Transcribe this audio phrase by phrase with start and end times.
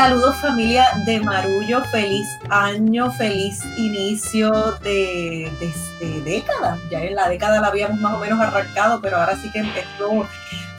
[0.00, 4.50] Saludos familia de Marullo, feliz año, feliz inicio
[4.82, 5.52] de,
[6.00, 6.78] de, década.
[6.90, 10.26] Ya en la década la habíamos más o menos arrancado, pero ahora sí que empezó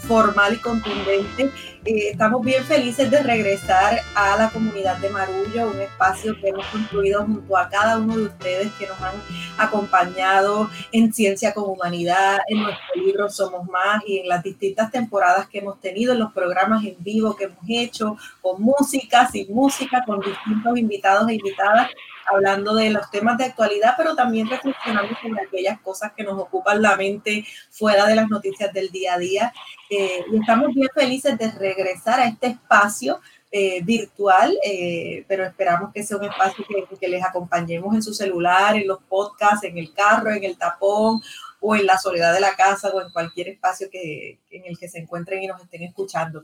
[0.07, 1.51] formal y contundente.
[1.83, 6.63] Eh, estamos bien felices de regresar a la comunidad de Marullo, un espacio que hemos
[6.67, 9.15] construido junto a cada uno de ustedes que nos han
[9.57, 15.47] acompañado en Ciencia con Humanidad, en nuestro libro Somos Más y en las distintas temporadas
[15.47, 20.03] que hemos tenido, en los programas en vivo que hemos hecho, con música, sin música,
[20.05, 21.89] con distintos invitados e invitadas
[22.31, 26.81] hablando de los temas de actualidad, pero también reflexionando sobre aquellas cosas que nos ocupan
[26.81, 29.53] la mente fuera de las noticias del día a día.
[29.89, 33.19] Eh, y estamos bien felices de regresar a este espacio
[33.51, 38.13] eh, virtual, eh, pero esperamos que sea un espacio que, que, les acompañemos en su
[38.13, 41.21] celular, en los podcasts, en el carro, en el tapón
[41.59, 44.89] o en la soledad de la casa o en cualquier espacio que, en el que
[44.89, 46.43] se encuentren y nos estén escuchando.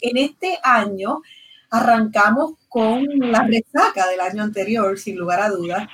[0.00, 1.22] En este año
[1.70, 5.88] arrancamos con la resaca del año anterior, sin lugar a dudas,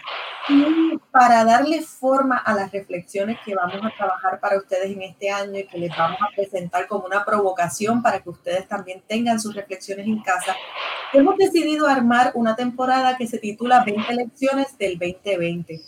[0.48, 5.30] y para darle forma a las reflexiones que vamos a trabajar para ustedes en este
[5.30, 9.40] año y que les vamos a presentar como una provocación para que ustedes también tengan
[9.40, 10.54] sus reflexiones en casa,
[11.12, 15.80] hemos decidido armar una temporada que se titula 20 lecciones del 2020.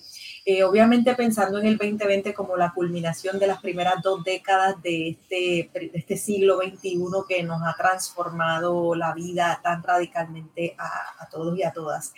[0.49, 5.09] Eh, obviamente pensando en el 2020 como la culminación de las primeras dos décadas de
[5.09, 11.29] este, de este siglo XXI que nos ha transformado la vida tan radicalmente a, a
[11.29, 12.15] todos y a todas.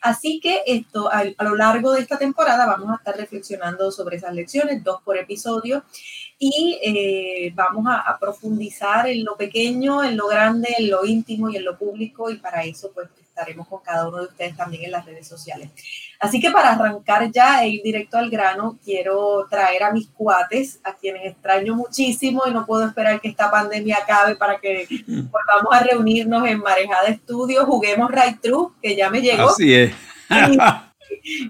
[0.00, 4.32] Así que esto, a, lo largo de esta temporada vamos a estar reflexionando sobre esas
[4.32, 5.84] lecciones, dos por episodio,
[6.38, 11.50] y eh, vamos a, a profundizar en lo pequeño, en lo grande, en lo íntimo
[11.50, 14.84] y en lo público, y para eso pues estaremos con cada uno de ustedes también
[14.84, 15.68] en las redes sociales.
[16.18, 20.80] Así que para arrancar ya e ir directo al grano, quiero traer a mis cuates,
[20.82, 25.70] a quienes extraño muchísimo y no puedo esperar que esta pandemia acabe para que volvamos
[25.70, 29.50] a reunirnos en Marejada Estudio, juguemos Right True, que ya me llegó.
[29.50, 29.94] Así es.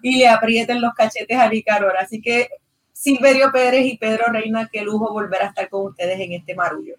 [0.02, 1.96] y, le aprieten los cachetes a Nicaror.
[1.98, 2.48] Así que
[2.92, 6.96] Silverio Pérez y Pedro Reina, qué lujo volver a estar con ustedes en este marullo.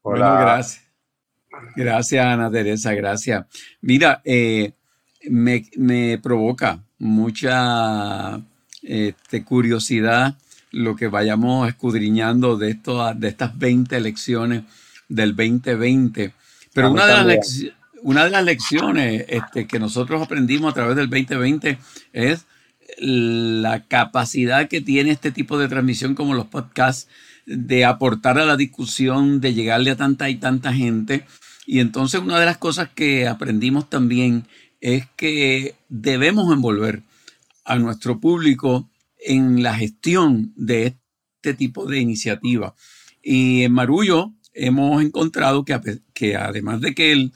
[0.00, 0.30] Hola.
[0.30, 0.85] Bueno, gracias.
[1.74, 3.46] Gracias, Ana Teresa, gracias.
[3.80, 4.72] Mira, eh,
[5.28, 8.40] me, me, provoca mucha
[8.82, 10.36] este, curiosidad
[10.72, 14.64] lo que vayamos escudriñando de, esto, de estas 20 lecciones
[15.08, 16.32] del 2020.
[16.72, 17.64] Pero una de, las
[18.02, 21.78] una de las lecciones este, que nosotros aprendimos a través del 2020
[22.12, 22.46] es
[22.98, 27.08] la capacidad que tiene este tipo de transmisión como los podcasts
[27.46, 31.24] de aportar a la discusión, de llegarle a tanta y tanta gente
[31.66, 34.46] y entonces una de las cosas que aprendimos también
[34.80, 37.02] es que debemos envolver
[37.64, 40.96] a nuestro público en la gestión de
[41.42, 42.76] este tipo de iniciativa.
[43.20, 47.32] Y en Marullo hemos encontrado que, que además de que el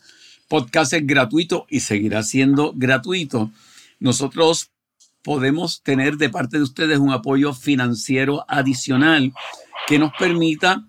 [0.47, 3.51] podcast es gratuito y seguirá siendo gratuito,
[3.99, 4.70] nosotros
[5.23, 9.33] podemos tener de parte de ustedes un apoyo financiero adicional
[9.87, 10.87] que nos permita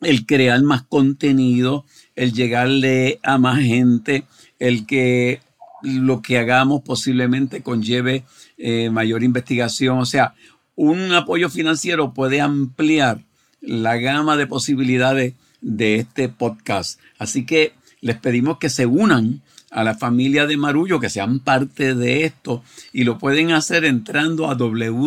[0.00, 1.84] el crear más contenido,
[2.14, 4.24] el llegarle a más gente,
[4.58, 5.40] el que
[5.82, 8.24] lo que hagamos posiblemente conlleve
[8.58, 9.98] eh, mayor investigación.
[9.98, 10.34] O sea,
[10.76, 13.24] un apoyo financiero puede ampliar
[13.60, 16.98] la gama de posibilidades de este podcast.
[17.18, 21.94] Así que les pedimos que se unan a la familia de Marullo, que sean parte
[21.94, 25.06] de esto y lo pueden hacer entrando a www.patreon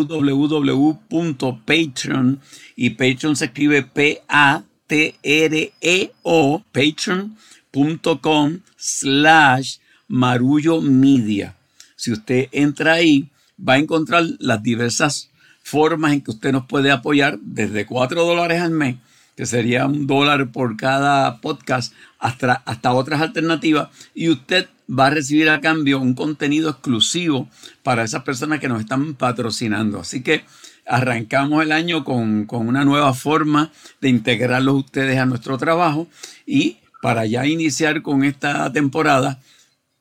[2.75, 11.55] y Patreon se escribe P-A T-R-E-O, patreon.com slash marullo media.
[11.95, 15.29] Si usted entra ahí, va a encontrar las diversas
[15.63, 18.97] formas en que usted nos puede apoyar desde 4 dólares al mes,
[19.35, 25.09] que sería un dólar por cada podcast, hasta, hasta otras alternativas, y usted va a
[25.11, 27.49] recibir a cambio un contenido exclusivo
[27.83, 29.99] para esas personas que nos están patrocinando.
[29.99, 30.43] Así que
[30.85, 33.71] arrancamos el año con, una nueva forma
[34.01, 36.07] de integrarlos ustedes a nuestro trabajo
[36.45, 39.39] y para ya iniciar con esta temporada,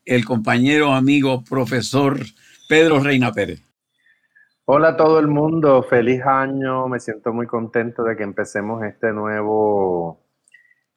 [0.05, 2.25] el compañero, amigo, profesor
[2.69, 3.61] Pedro Reina Pérez.
[4.75, 9.13] Hola a todo el mundo, feliz año, me siento muy contento de que empecemos este
[9.13, 10.25] nuevo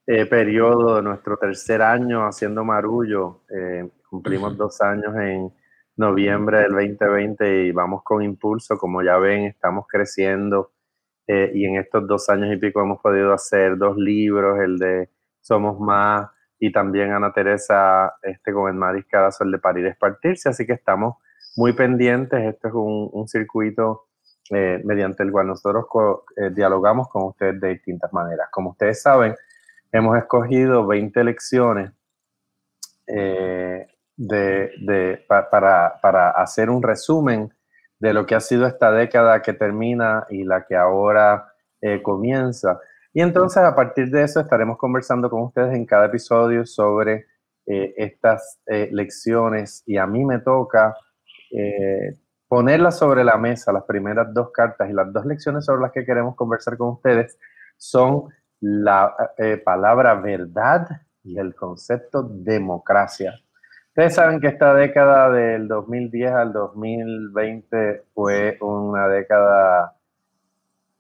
[0.08, 3.42] eh, periodo de nuestro tercer año haciendo marullo.
[3.50, 5.54] Eh, cumplimos dos años en
[5.98, 8.78] noviembre del 2020 y vamos con impulso.
[8.78, 10.72] Como ya ven, estamos creciendo
[11.28, 15.10] eh, y en estos dos años y pico hemos podido hacer dos libros, el de
[15.42, 16.30] Somos Más
[16.60, 20.48] y también Ana Teresa este, con el Mariscadazo, el de Parir es Partirse.
[20.48, 21.18] Así que estamos
[21.56, 22.40] muy pendientes.
[22.44, 24.08] Este es un, un circuito
[24.52, 25.86] eh, mediante el cual nosotros
[26.38, 28.50] eh, dialogamos con ustedes de distintas maneras.
[28.52, 29.36] Como ustedes saben,
[29.92, 31.92] hemos escogido 20 lecciones
[33.08, 33.88] eh,
[34.18, 37.52] de, para, para hacer un resumen
[38.00, 41.48] de lo que ha sido esta década que termina y la que ahora
[41.82, 42.80] eh, comienza.
[43.14, 47.26] Y entonces a partir de eso estaremos conversando con ustedes en cada episodio sobre
[47.66, 50.96] eh, estas eh, lecciones y a mí me toca
[52.48, 56.06] ponerlas sobre la mesa, las primeras dos cartas y las dos lecciones sobre las que
[56.06, 57.38] queremos conversar con ustedes
[57.78, 58.26] son
[58.60, 59.16] la
[59.64, 60.88] palabra verdad
[61.24, 63.34] y el concepto democracia.
[63.96, 69.96] Ustedes saben que esta década del 2010 al 2020 fue una década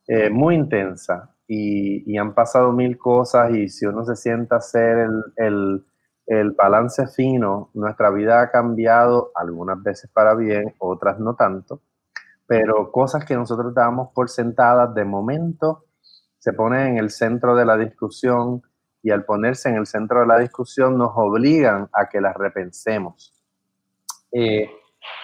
[0.07, 5.09] eh, muy intensa y, han pasado mil cosas y si uno se sienta a hacer
[5.35, 5.85] el,
[6.27, 11.81] balance fino, nuestra vida ha cambiado algunas veces para bien, otras no tanto,
[12.47, 15.85] pero cosas que nosotros dábamos por sentadas de momento
[16.39, 18.61] se ponen en el centro de la discusión
[19.01, 23.33] y al ponerse en el centro de la discusión nos obligan a que las repensemos.
[24.31, 24.69] Eh,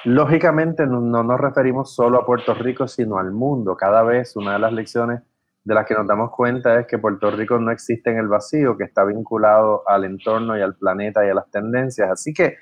[0.06, 3.76] lógicamente no, nos referimos solo a Puerto Rico, sino al mundo.
[3.76, 5.22] Cada vez una de las lecciones
[5.64, 8.78] de las que nos damos cuenta es que Puerto Rico no existe en el vacío,
[8.78, 12.10] que está vinculado al entorno y al planeta y a las tendencias.
[12.10, 12.58] Así que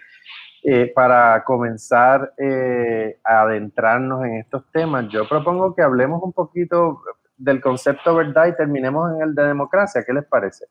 [0.64, 7.02] eh, para comenzar eh, a adentrarnos en estos temas, yo propongo que hablemos un poquito
[7.38, 10.04] del concepto verdad y terminemos en el de democracia.
[10.06, 10.66] ¿Qué les parece?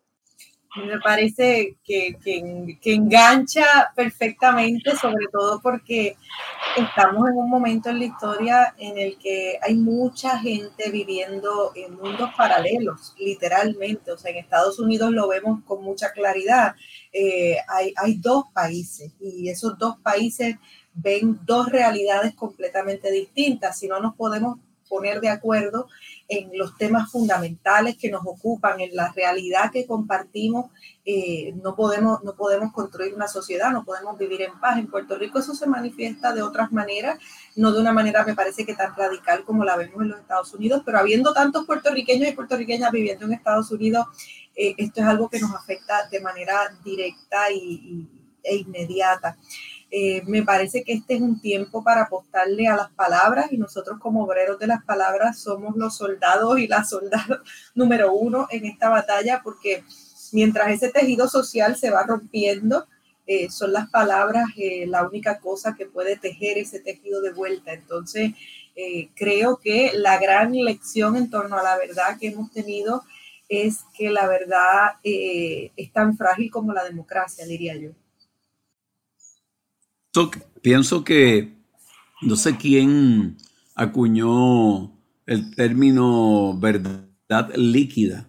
[0.76, 6.16] Me parece que, que, engancha perfectamente, sobre todo porque
[6.76, 11.94] estamos en un momento en la historia en el que hay mucha gente viviendo en
[11.94, 14.12] mundos paralelos, literalmente.
[14.12, 16.74] O sea, en Estados Unidos lo vemos con mucha claridad.
[17.12, 20.56] Eh, hay, hay dos países y esos dos países
[20.92, 23.78] ven dos realidades completamente distintas.
[23.78, 25.88] Si no nos podemos poner de acuerdo
[26.28, 30.70] en los temas fundamentales que nos ocupan, en la realidad que compartimos,
[31.04, 34.78] eh, no, podemos, no podemos construir una sociedad, no podemos vivir en paz.
[34.78, 37.18] En Puerto Rico eso se manifiesta de otras maneras,
[37.56, 40.52] no de una manera me parece que tan radical como la vemos en los Estados
[40.52, 44.06] Unidos, pero habiendo tantos puertorriqueños y puertorriqueñas viviendo en Estados Unidos,
[44.54, 48.06] eh, esto es algo que nos afecta de manera directa y,
[48.42, 49.36] e inmediata.
[49.90, 53.98] Eh, me parece que este es un tiempo para apostarle a las palabras y nosotros
[53.98, 57.40] como obreros de las palabras somos los soldados y las soldadas
[57.74, 59.84] número uno en esta batalla porque
[60.32, 62.86] mientras ese tejido social se va rompiendo,
[63.26, 67.72] eh, son las palabras eh, la única cosa que puede tejer ese tejido de vuelta.
[67.72, 68.32] Entonces,
[69.16, 73.02] creo que la gran lección en torno a la verdad que hemos tenido
[73.48, 77.90] es que la verdad es tan frágil como la democracia, diría yo
[80.62, 81.54] pienso que
[82.22, 83.36] no sé quién
[83.74, 84.92] acuñó
[85.26, 88.28] el término verdad líquida.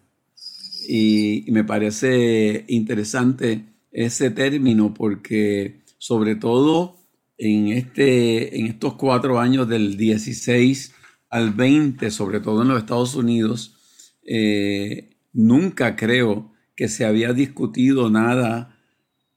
[0.88, 6.96] Y, me parece interesante ese término porque sobre todo
[7.38, 10.94] en, este, en estos cuatro años del 16
[11.30, 13.76] al 20, sobre todo en los Estados Unidos,
[14.24, 18.79] eh, nunca creo que se había discutido nada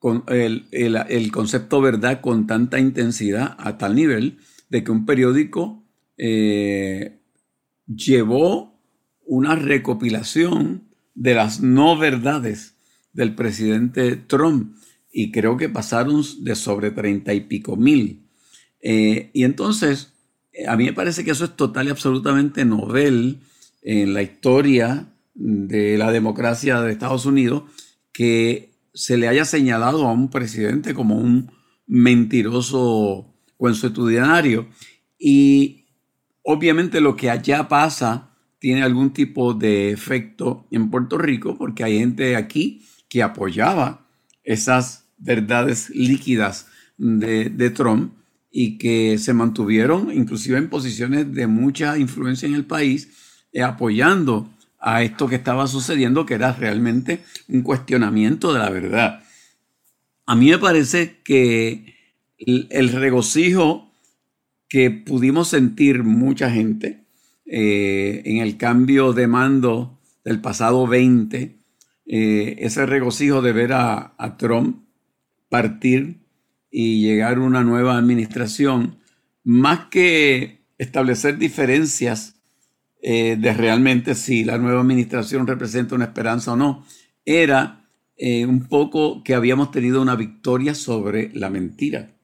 [0.02, 4.38] con el, el, concepto verdad con tanta intensidad a tal nivel
[4.69, 5.84] de que un periódico
[6.19, 7.20] eh,
[7.86, 8.81] llevó
[9.24, 12.74] una recopilación de las no verdades
[13.12, 14.74] del presidente Trump
[15.12, 18.27] y creo que pasaron de sobre treinta y pico mil.
[18.81, 20.15] Eh, y entonces,
[20.53, 23.38] eh, a mí me parece que eso es total y absolutamente novel
[23.82, 27.62] en la historia de la democracia de Estados Unidos,
[28.12, 31.51] que se le haya señalado a un presidente como un
[31.87, 34.69] mentiroso consuetudinario.
[35.19, 35.87] Y
[36.43, 41.99] obviamente lo que allá pasa tiene algún tipo de efecto en Puerto Rico, porque hay
[41.99, 44.08] gente aquí que apoyaba
[44.44, 48.13] esas verdades líquidas de, Trump
[48.51, 53.08] y que se mantuvieron inclusive en posiciones de mucha influencia en el país,
[53.53, 54.52] eh, apoyando
[54.82, 59.22] a esto que estaba sucediendo, que era realmente un cuestionamiento de la verdad.
[60.27, 61.94] A mí me parece que
[62.39, 63.93] el regocijo
[64.69, 67.03] que pudimos sentir mucha gente
[67.55, 71.58] eh, en el cambio de mando del pasado 20,
[72.06, 74.86] eh, ese regocijo de ver a, Trump
[75.51, 76.22] partir
[76.70, 78.96] y llegar una nueva administración,
[79.44, 82.36] más que establecer diferencias
[83.05, 86.87] eh, de realmente si la nueva administración representa una esperanza o no,
[87.25, 92.15] era eh, un poco que habíamos tenido una victoria sobre la mentira,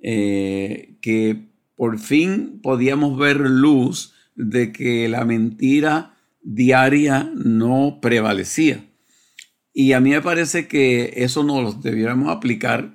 [0.00, 1.46] eh, que
[1.76, 8.84] por fin podíamos ver luz de que la mentira diaria no prevalecía.
[9.72, 12.92] Y a mí me parece que eso nos lo debiéramos aplicar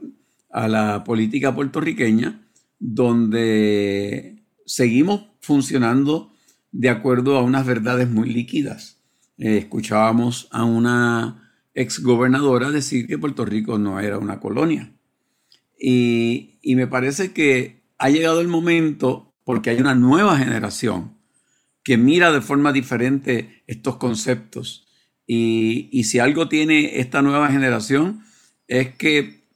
[0.51, 2.41] a la política puertorriqueña,
[2.77, 6.33] donde seguimos funcionando
[6.71, 8.97] de acuerdo a unas verdades muy líquidas.
[9.37, 14.91] Eh, escuchábamos a una exgobernadora decir que Puerto Rico no era una colonia.
[15.79, 21.17] Y, y me parece que ha llegado el momento, porque hay una nueva generación
[21.83, 24.87] que mira de forma diferente estos conceptos.
[25.25, 28.23] Y, y si algo tiene esta nueva generación
[28.67, 29.47] es que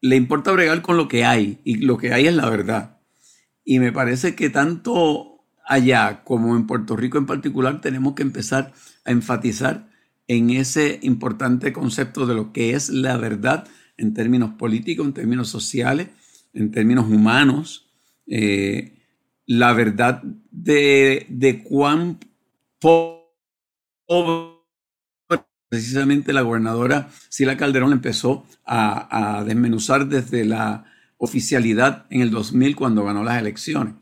[0.00, 2.98] le importa bregar con lo que hay y lo que hay es la verdad.
[3.64, 5.33] Y me parece que tanto
[5.64, 8.72] allá como en Puerto Rico en particular tenemos que empezar
[9.04, 9.88] a enfatizar
[10.28, 13.66] en ese importante concepto de lo que es la verdad
[13.96, 16.08] en términos políticos, en términos sociales,
[16.52, 17.90] en términos humanos,
[18.26, 18.94] eh,
[19.46, 22.18] la verdad de, de cuán
[22.80, 23.24] pobre
[25.68, 30.84] precisamente la gobernadora Sila Calderón empezó a, a, desmenuzar desde la
[31.18, 33.94] oficialidad en el 2000 cuando ganó las elecciones,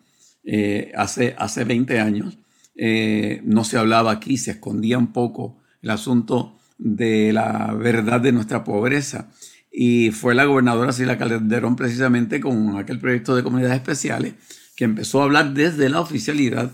[0.45, 2.39] eh, hace, hace 20 años.
[2.75, 8.33] Eh, no se hablaba aquí, se escondía un poco el asunto de la verdad de
[8.33, 9.31] nuestra pobreza.
[9.71, 14.35] Y fue la gobernadora Sila Calderón precisamente con aquel proyecto de comunidades especiales
[14.77, 16.71] que empezó a hablar desde la oficialidad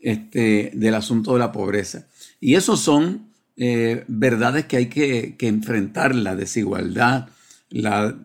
[0.00, 2.06] este, del asunto de la pobreza.
[2.40, 7.28] Y esos son eh, verdades que hay que, enfrentar, la desigualdad,
[7.70, 8.16] la,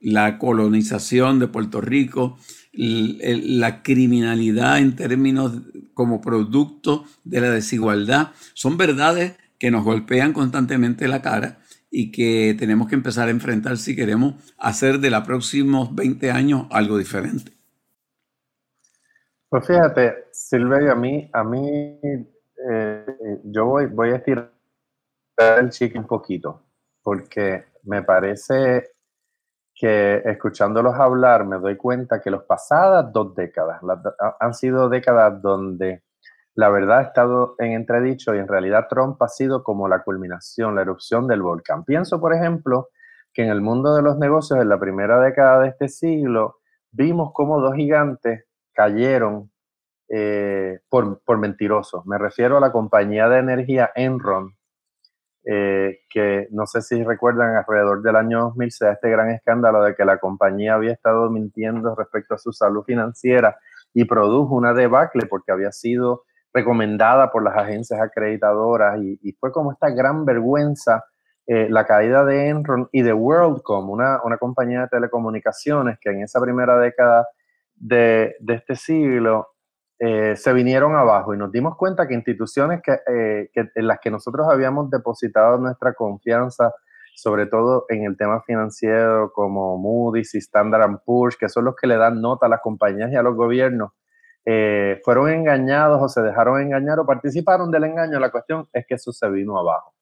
[0.00, 2.38] la, colonización de Puerto Rico,
[2.76, 5.52] la criminalidad en términos
[5.94, 11.58] como producto de la desigualdad, son verdades que nos golpean constantemente la cara
[11.90, 16.66] y que tenemos que empezar a enfrentar si queremos hacer de los próximos 20 años
[16.70, 17.52] algo diferente.
[19.48, 21.98] Pues fíjate, Silvia, a mí, a mí
[22.70, 23.06] eh,
[23.44, 24.52] yo voy, voy a estirar
[25.38, 26.62] el chique un poquito,
[27.02, 28.95] porque me parece
[29.76, 33.80] que escuchándolos hablar me doy cuenta que las pasadas dos décadas
[34.40, 36.02] han sido décadas donde
[36.54, 40.74] la verdad ha estado en entredicho y en realidad Trump ha sido como la culminación,
[40.74, 41.84] la erupción del volcán.
[41.84, 42.88] Pienso, por ejemplo,
[43.34, 47.32] que en el mundo de los negocios en la primera década de este siglo vimos
[47.34, 49.50] cómo dos gigantes cayeron
[50.08, 52.06] eh, por, por, mentirosos.
[52.06, 54.55] Me refiero a la compañía de energía Enron,
[55.48, 59.80] eh, que no sé si recuerdan, alrededor del año 2000 se da este gran escándalo
[59.84, 63.56] de que la compañía había estado mintiendo respecto a su salud financiera
[63.94, 69.70] y produjo una debacle porque había sido recomendada por las agencias acreditadoras y, fue como
[69.70, 71.04] esta gran vergüenza
[71.46, 76.22] eh, la caída de Enron y de WorldCom, una, una, compañía de telecomunicaciones que en
[76.22, 77.24] esa primera década
[77.76, 79.55] de, de este siglo
[79.98, 83.98] eh, se vinieron abajo y nos dimos cuenta que instituciones que, eh, que, en las
[84.00, 86.72] que nosotros habíamos depositado nuestra confianza,
[87.14, 91.86] sobre todo en el tema financiero como Moody's y Standard Poor's, que son los que
[91.86, 93.92] le dan nota a las compañías y a los gobiernos,
[94.44, 98.20] eh, fueron engañados o se dejaron engañar o participaron del engaño.
[98.20, 99.94] La cuestión es que eso se vino abajo.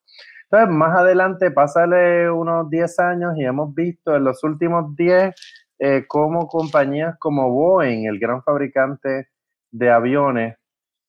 [0.50, 5.34] Entonces, más adelante, pásale unos 10 años y hemos visto en los últimos 10
[5.78, 9.28] eh, cómo compañías como Boeing, el gran fabricante
[9.74, 10.56] de aviones,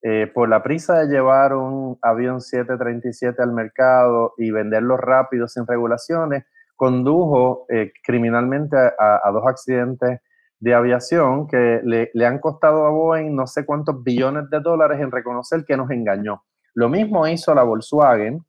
[0.01, 5.67] eh, por la prisa de llevar un avión 737 al mercado y venderlo rápido sin
[5.67, 6.45] regulaciones,
[6.75, 7.67] condujo
[8.03, 10.19] criminalmente a, dos accidentes
[10.59, 15.11] de aviación que le, han costado a Boeing no sé cuántos billones de dólares en
[15.11, 16.43] reconocer que nos engañó.
[16.73, 18.43] Lo mismo hizo la Volkswagen,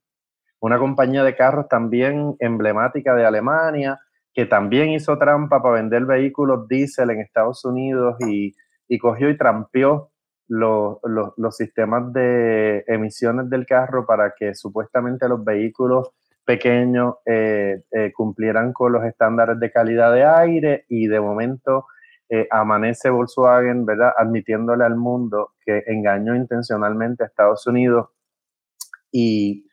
[0.61, 4.01] una compañía de carros también emblemática de Alemania,
[4.33, 8.53] que también hizo trampa para vender vehículos diésel en Estados Unidos y,
[8.99, 10.11] cogió y trampeó
[10.49, 16.11] los, sistemas de emisiones del carro para que supuestamente los vehículos
[16.45, 21.87] pequeños eh, eh, cumplieran con los estándares de calidad de aire y de momento
[22.29, 24.13] eh, amanece Volkswagen, ¿verdad?
[24.17, 28.09] Admitiéndole al mundo que engañó intencionalmente a Estados Unidos
[29.11, 29.65] y,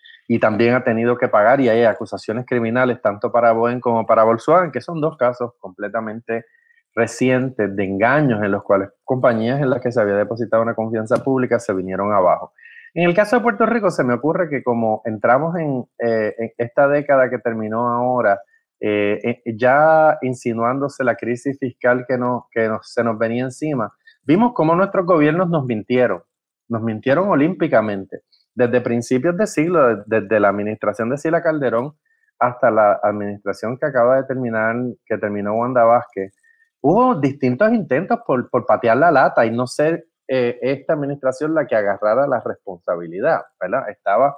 [0.42, 4.72] también ha tenido que pagar y hay acusaciones criminales tanto para Boeing como para Volkswagen,
[4.72, 6.46] que son dos casos completamente
[6.96, 11.24] recientes de engaños en los cuales compañías en las que se había depositado una confianza
[11.24, 12.54] pública se vinieron abajo.
[12.94, 16.52] En el caso de Puerto Rico se me ocurre que como entramos en, eh, en
[16.58, 18.40] esta década que terminó ahora,
[18.80, 23.92] eh, eh, ya insinuándose la crisis fiscal que, no, que se nos venía encima,
[24.24, 26.22] vimos cómo nuestros gobiernos nos mintieron,
[26.68, 28.22] nos mintieron olímpicamente.
[28.54, 31.94] Desde principios de siglo, desde la administración de Sila Calderón
[32.38, 36.36] hasta la administración que acaba de terminar, que terminó Wanda Vázquez,
[36.84, 41.66] hubo distintos intentos por, por patear la lata y no ser eh, esta administración la
[41.66, 43.90] que agarrara la responsabilidad, ¿verdad?
[43.90, 44.38] Estaba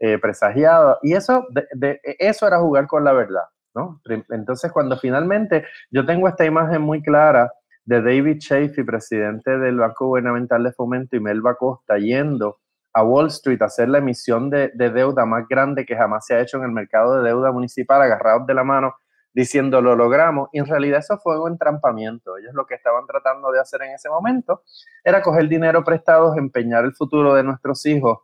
[0.00, 0.98] eh, presagiado.
[1.02, 4.00] Y eso, de, eso era jugar con la verdad, ¿no?
[4.30, 7.52] Entonces, cuando finalmente yo tengo esta imagen muy clara
[7.84, 12.58] de David Chafee, presidente del Banco Gubernamental de Fomento, y Melba Costa yendo
[12.94, 16.34] a Wall Street a hacer la emisión de, de, deuda más grande que jamás se
[16.34, 18.96] ha hecho en el mercado de deuda municipal, agarrados de la mano,
[19.36, 20.48] diciendo lo logramos.
[20.50, 22.38] Y en realidad eso fue un entrampamiento.
[22.38, 24.62] Ellos lo que estaban tratando de hacer en ese momento
[25.04, 28.20] era coger dinero prestado, empeñar el futuro de nuestros hijos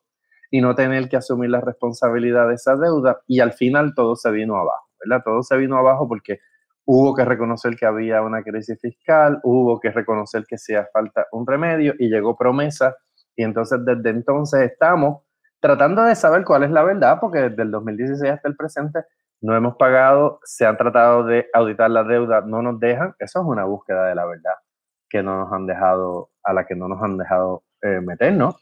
[0.51, 3.21] y no tener que asumir la responsabilidad de esa deuda.
[3.27, 5.23] Y al final todo se vino abajo, ¿verdad?
[5.23, 6.41] Todo se vino abajo porque
[6.87, 11.47] hubo que reconocer que había una crisis fiscal, hubo que reconocer que hacía falta un
[11.47, 12.97] remedio y llegó promesa.
[13.37, 15.25] Y entonces desde entonces estamos
[15.61, 19.01] tratando de saber cuál es la verdad, porque desde el 2016 hasta el presente
[19.43, 23.15] no hemos pagado, se han tratado de auditar la deuda, no nos dejan.
[23.19, 24.55] Eso es una búsqueda de la verdad
[25.11, 28.57] que no nos han dejado, a la que no nos han dejado eh, meternos.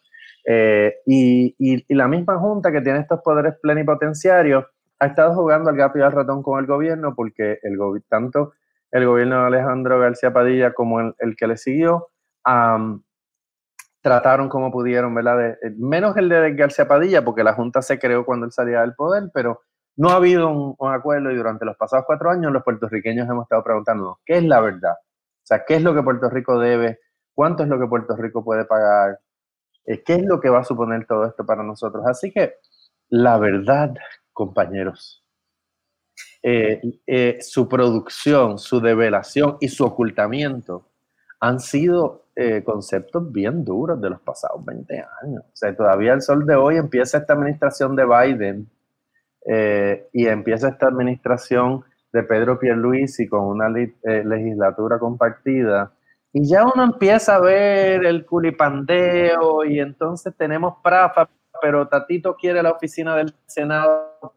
[0.46, 4.64] Eh, y, la misma junta que tiene estos poderes plenipotenciarios
[4.98, 8.52] ha estado jugando al gato y al ratón con el gobierno porque el tanto
[8.90, 12.08] el gobierno de Alejandro García Padilla como el, que le siguió
[14.02, 15.56] trataron como pudieron, ¿verdad?
[15.76, 19.30] menos el de García Padilla porque la junta se creó cuando él salía del poder,
[19.32, 19.60] pero
[19.96, 23.62] no ha habido un, acuerdo y durante los pasados cuatro años los puertorriqueños hemos estado
[23.62, 24.94] preguntándonos, ¿qué es la verdad?
[24.94, 27.00] O sea, ¿qué es lo que Puerto Rico debe?
[27.34, 29.18] ¿Cuánto es lo que Puerto Rico puede pagar?
[29.84, 32.04] Eh, ¿Qué es lo que va a suponer todo esto para nosotros?
[32.06, 32.54] Así que
[33.08, 33.94] la verdad,
[34.32, 35.24] compañeros,
[36.42, 40.86] eh, eh, su producción, su develación y su ocultamiento
[41.40, 42.26] han sido
[42.64, 45.42] conceptos bien duros de los pasados 20 años.
[45.44, 48.70] O sea, todavía el sol de hoy empieza esta administración de Biden
[49.46, 55.92] y empieza esta administración de Pedro Pierluisi con una legislatura compartida
[56.32, 61.28] y ya uno empieza a ver el culipandeo y entonces tenemos Prafa,
[61.60, 64.34] pero Tatito quiere la oficina del Senado,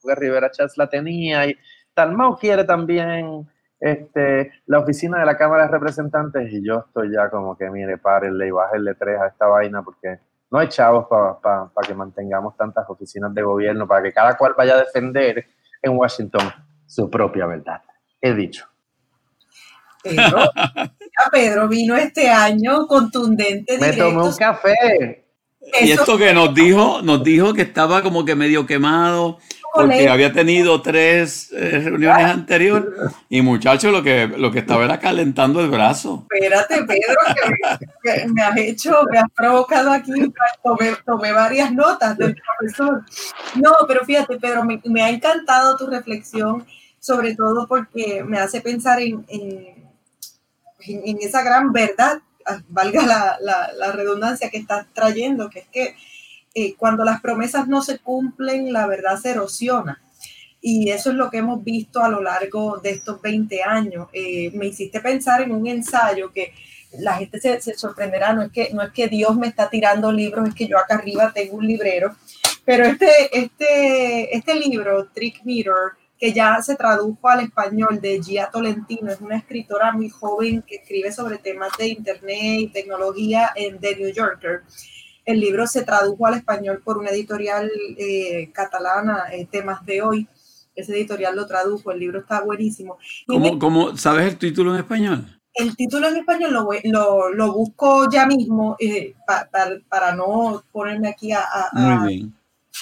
[0.00, 1.56] porque Rivera Chávez la tenía, y
[1.94, 7.30] Talmao quiere también este, la oficina de la Cámara de Representantes, y yo estoy ya
[7.30, 10.18] como que, mire, párenle y bájenle tres a esta vaina, porque
[10.50, 14.74] no hay chavos para que mantengamos tantas oficinas de gobierno, para que cada cual vaya
[14.74, 15.46] a defender
[15.80, 16.52] en Washington
[16.86, 17.80] su propia verdad.
[18.20, 18.66] He dicho.
[20.02, 20.50] Pedro,
[21.30, 23.78] Pedro vino este año contundente.
[23.78, 25.26] Me tomé un café.
[25.82, 29.38] Y esto que nos dijo, nos dijo que estaba como que medio quemado
[29.72, 32.90] porque había tenido tres eh, reuniones anteriores
[33.28, 36.26] y muchacho lo que, lo que estaba era calentando el brazo.
[36.30, 40.12] Espérate, Pedro, que me, has hecho, me has provocado aquí,
[41.04, 43.04] tomé, varias notas del profesor.
[43.56, 46.66] No, pero fíjate, Pedro, me, ha encantado tu reflexión,
[46.98, 49.24] sobre todo porque me hace pensar en
[50.86, 53.02] en, esa gran verdad, ah, valga
[53.40, 55.96] la, redundancia que estás trayendo, que es que
[56.54, 60.02] eh, cuando las promesas no se cumplen, la verdad se erosiona.
[60.60, 64.08] Y eso es lo que hemos visto a lo largo de estos 20 años.
[64.12, 66.52] Eh, me hiciste pensar en un ensayo que
[66.98, 70.10] la gente se, se, sorprenderá, no es, que, no es que Dios me está tirando
[70.10, 72.16] libros, es que yo acá arriba tengo un librero,
[72.64, 78.50] pero este, este, este libro, Trick Mirror, que ya se tradujo al español de Gia
[78.50, 83.78] Tolentino, es una escritora muy joven que escribe sobre temas de Internet y tecnología en
[83.78, 84.62] The New Yorker.
[85.24, 90.28] El libro se tradujo al español por una editorial eh, catalana, eh, Temas de Hoy.
[90.74, 92.98] Ese editorial lo tradujo, el libro está buenísimo.
[93.26, 95.40] ¿Cómo, sabes el título en español?
[95.52, 96.52] El título en español
[96.84, 99.14] lo, lo, busco ya mismo eh,
[99.88, 102.32] para no ponerme aquí a, a, bien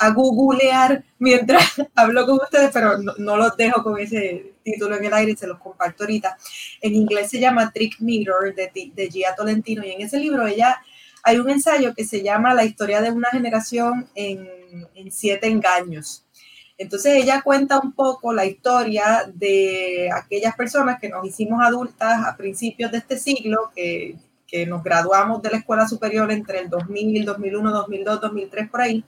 [0.01, 5.15] a googlear mientras hablo con ustedes, pero no, los dejo con ese título en el
[5.15, 6.37] aire, se los comparto ahorita.
[6.81, 10.81] En inglés se llama Trick Mirror de, de Gia Tolentino y en ese libro ella
[11.23, 14.49] hay un ensayo que se llama La historia de una generación en,
[15.11, 16.25] siete engaños.
[16.77, 22.37] Entonces ella cuenta un poco la historia de aquellas personas que nos hicimos adultas a
[22.37, 27.25] principios de este siglo, que, que nos graduamos de la escuela superior entre el 2000,
[27.25, 29.05] 2001, 2002, 2003 por ahí,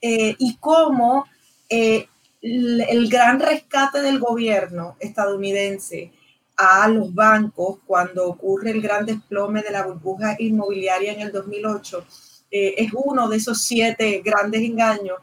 [0.00, 1.26] eh, y cómo
[1.68, 2.06] eh,
[2.40, 6.12] el, gran rescate del gobierno estadounidense
[6.60, 12.04] a los bancos cuando ocurre el gran desplome de la burbuja inmobiliaria en el 2008
[12.50, 15.18] eh, es uno de esos siete grandes engaños,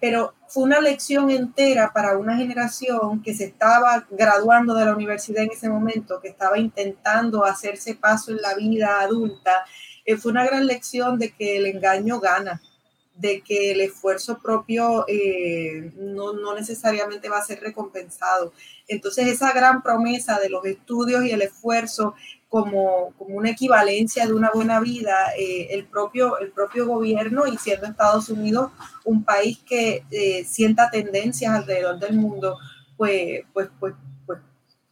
[0.00, 5.44] pero fue una lección entera para una generación que se estaba graduando de la universidad
[5.44, 9.64] en ese momento, que estaba intentando hacerse paso en la vida adulta.
[10.18, 12.60] fue una gran lección de que el engaño gana
[13.22, 18.52] de que el esfuerzo propio eh, no, no, necesariamente va a ser recompensado.
[18.88, 22.14] Entonces esa gran promesa de los estudios y el esfuerzo
[22.48, 27.56] como, como una equivalencia de una buena vida, eh, el, propio, el propio gobierno y
[27.58, 28.72] siendo Estados Unidos
[29.04, 32.58] un país que eh, sienta tendencias alrededor del mundo,
[32.96, 33.94] pues, pues, pues,
[34.26, 34.40] pues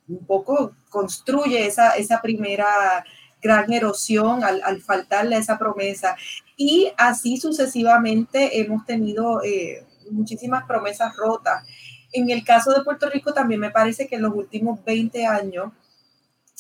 [0.09, 3.05] un poco construye esa, esa primera
[3.43, 6.17] gran erosión al, al, faltarle esa promesa.
[6.63, 11.67] Y así sucesivamente hemos tenido eh, muchísimas promesas rotas.
[12.13, 15.73] En el caso de Puerto Rico también me parece que en los últimos 20 años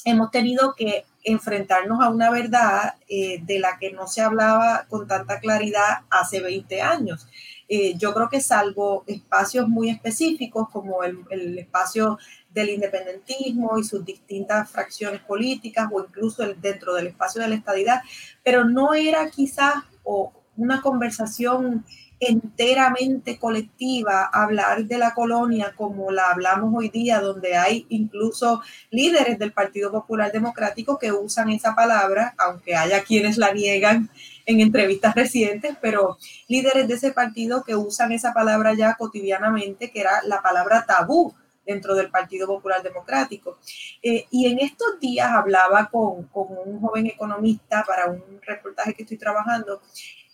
[0.06, 5.06] hemos tenido que enfrentarnos a una verdad eh, de la que no se hablaba con
[5.06, 7.28] tanta claridad hace 20 años.
[7.68, 13.84] Eh, yo creo que salvo espacios muy específicos como el, el, espacio del independentismo y
[13.84, 18.02] sus distintas fracciones políticas o incluso el, dentro del espacio de la estadidad,
[18.42, 21.84] pero no era quizás o una conversación
[22.20, 28.60] enteramente colectiva, hablar de la colonia como la hablamos hoy día, donde hay incluso
[28.90, 34.10] líderes del Partido Popular Democrático que usan esa palabra, aunque haya quienes la niegan
[34.44, 40.00] en entrevistas recientes, pero líderes de ese partido que usan esa palabra ya cotidianamente, que
[40.00, 41.34] era la palabra tabú
[41.70, 43.58] dentro del Partido Popular Democrático.
[44.02, 49.18] Eh, y en estos días hablaba con, un joven economista para un reportaje que estoy
[49.18, 49.80] trabajando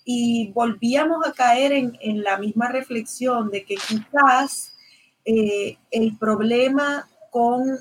[0.05, 4.77] y volvíamos a caer en, en la misma reflexión de que quizás
[5.25, 7.79] eh, el problema con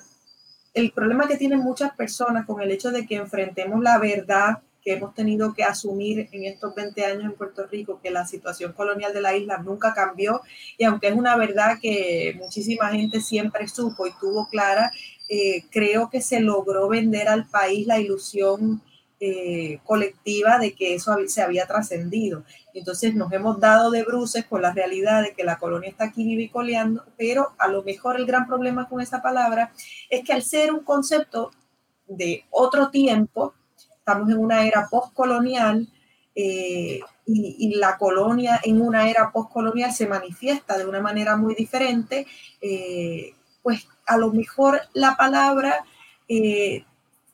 [0.74, 4.94] el problema que tienen muchas personas con el hecho de que enfrentemos la verdad que
[4.94, 9.14] hemos tenido que asumir en estos 20 años en Puerto Rico, que la situación colonial
[9.14, 10.42] de la isla nunca cambió
[10.78, 14.92] y aunque es una verdad que muchísima gente siempre supo y tuvo clara,
[15.28, 18.84] eh, creo que se logró vender al país la ilusión
[19.20, 22.44] eh, colectiva de que eso se había trascendido.
[22.76, 26.24] Entonces nos hemos dado de bruces con la realidad de que la colonia está aquí
[26.24, 29.72] vivicoleando, pero a lo mejor el gran problema con esa palabra
[30.12, 31.50] es que al ser un concepto
[32.08, 33.56] de otro tiempo,
[34.06, 35.88] estamos en una era postcolonial
[36.36, 42.28] eh, y, la colonia en una era postcolonial se manifiesta de una manera muy diferente,
[42.62, 45.84] eh, pues a lo mejor la palabra
[46.30, 46.86] eh,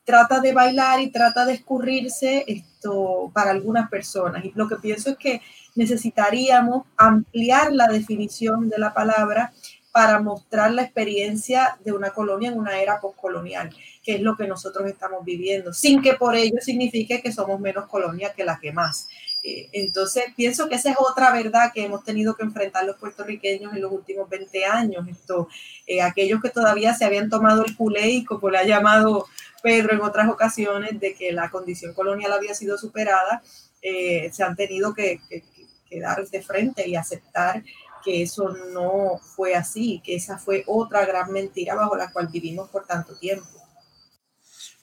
[0.04, 4.42] trata de bailar y trata de escurrirse esto para algunas personas.
[4.42, 5.42] Y lo que pienso es que
[5.74, 9.52] necesitaríamos ampliar la definición de la palabra
[9.92, 13.70] para mostrar la experiencia de una colonia en una era postcolonial,
[14.02, 17.86] que es lo que nosotros estamos viviendo, sin que por ello signifique que somos menos
[17.86, 19.08] colonia que las que más.
[19.44, 23.74] Eh, entonces, pienso que esa es otra verdad que hemos tenido que enfrentar los puertorriqueños
[23.74, 25.06] en los últimos 20 años.
[25.08, 25.48] Esto,
[25.86, 29.26] eh, aquellos que todavía se habían tomado el culé y como le ha llamado
[29.62, 33.42] Pedro en otras ocasiones, de que la condición colonial había sido superada,
[33.82, 35.42] eh, se han tenido que, que,
[35.88, 37.62] que, dar de frente y aceptar
[38.04, 42.68] que eso no fue así, que esa fue otra gran mentira bajo la cual vivimos
[42.68, 43.46] por tanto tiempo.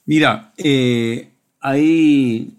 [0.05, 2.58] Mira, eh, hay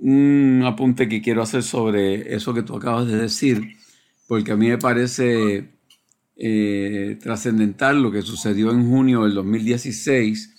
[0.00, 3.76] un apunte que quiero hacer sobre eso que tú acabas de decir,
[4.26, 5.68] porque a mí me parece
[6.36, 10.54] eh, trascendental lo que sucedió en junio del 2016,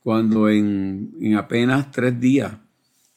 [0.00, 2.52] cuando en, en, apenas tres días,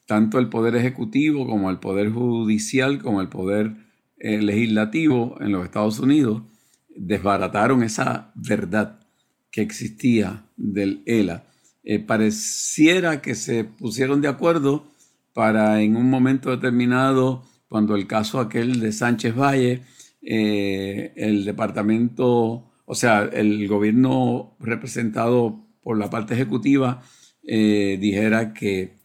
[0.06, 3.85] tanto el Poder Ejecutivo como el Poder Judicial, como el Poder
[4.18, 6.44] eh, Legislativo en los Estados Unidos,
[6.96, 9.00] desbarataron esa verdad
[9.52, 11.46] que existía del ELA.
[11.84, 14.92] Eh, pareciera que se pusieron de acuerdo
[15.34, 19.82] para en un momento determinado, cuando el caso aquel de Sánchez Valle,
[20.22, 27.04] eh, el departamento, o sea, el gobierno representado por la parte ejecutiva
[27.44, 28.98] eh, dijera que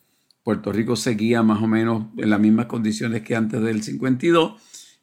[0.43, 4.55] Puerto Rico seguía más o menos en las mismas condiciones que antes del 52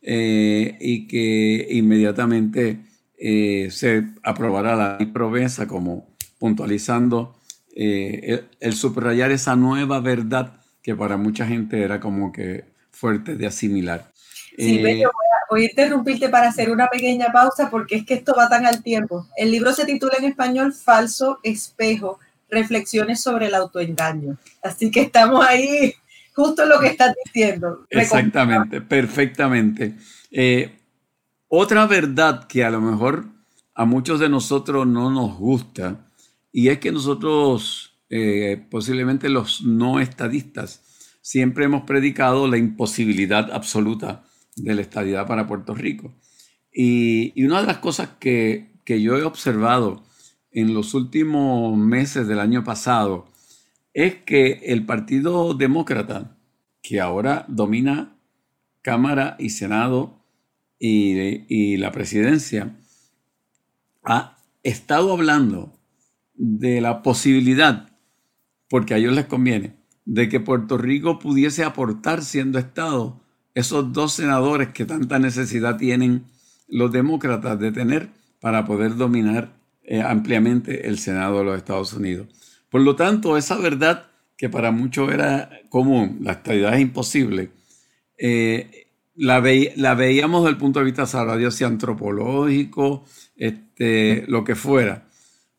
[0.10, 2.80] eh, y que inmediatamente
[3.20, 7.36] se aprobara la promesa como puntualizando
[7.76, 13.46] el, el subrayar esa nueva verdad que para mucha gente era como que fuerte de
[13.46, 14.10] asimilar.
[14.58, 15.12] Sí, eh, yo
[15.50, 18.82] voy, a, interrumpirte para hacer una pequeña pausa porque es que esto va tan al
[18.82, 19.28] tiempo.
[19.36, 24.38] El libro se titula en español Falso Espejo, Reflexiones sobre el autoengaño.
[24.64, 25.94] Así que estamos ahí
[26.38, 27.88] justo lo que estás diciendo.
[27.90, 29.96] Exactamente, perfectamente.
[30.30, 30.78] Eh,
[31.48, 33.26] otra verdad que a lo mejor
[33.74, 36.12] a muchos de nosotros no nos gusta
[36.52, 40.84] y es que nosotros, eh, posiblemente los no estadistas,
[41.22, 44.24] siempre hemos predicado la imposibilidad absoluta
[44.56, 46.14] de la estadidad para Puerto Rico.
[46.72, 50.04] Y, y una de las cosas que, que, yo he observado
[50.52, 53.26] en los últimos meses del año pasado
[53.98, 56.38] es que el Partido Demócrata,
[56.84, 58.16] que ahora domina
[58.84, 60.24] Cámara y Senado
[60.78, 62.78] y, la presidencia,
[64.04, 65.74] ha estado hablando
[66.36, 67.90] de la posibilidad,
[68.70, 73.20] porque a ellos les conviene, de que Puerto Rico pudiese aportar siendo Estado
[73.56, 76.26] esos dos senadores que tanta necesidad tienen
[76.68, 78.10] los demócratas de tener
[78.42, 82.28] para poder dominar eh, ampliamente el Senado de los Estados Unidos.
[82.70, 87.50] Por lo tanto, esa verdad que para muchos era común, la estabilidad es imposible,
[88.18, 93.04] eh, la, veíamos desde el punto de vista, Dios, si antropológico,
[93.36, 95.08] este, lo que fuera.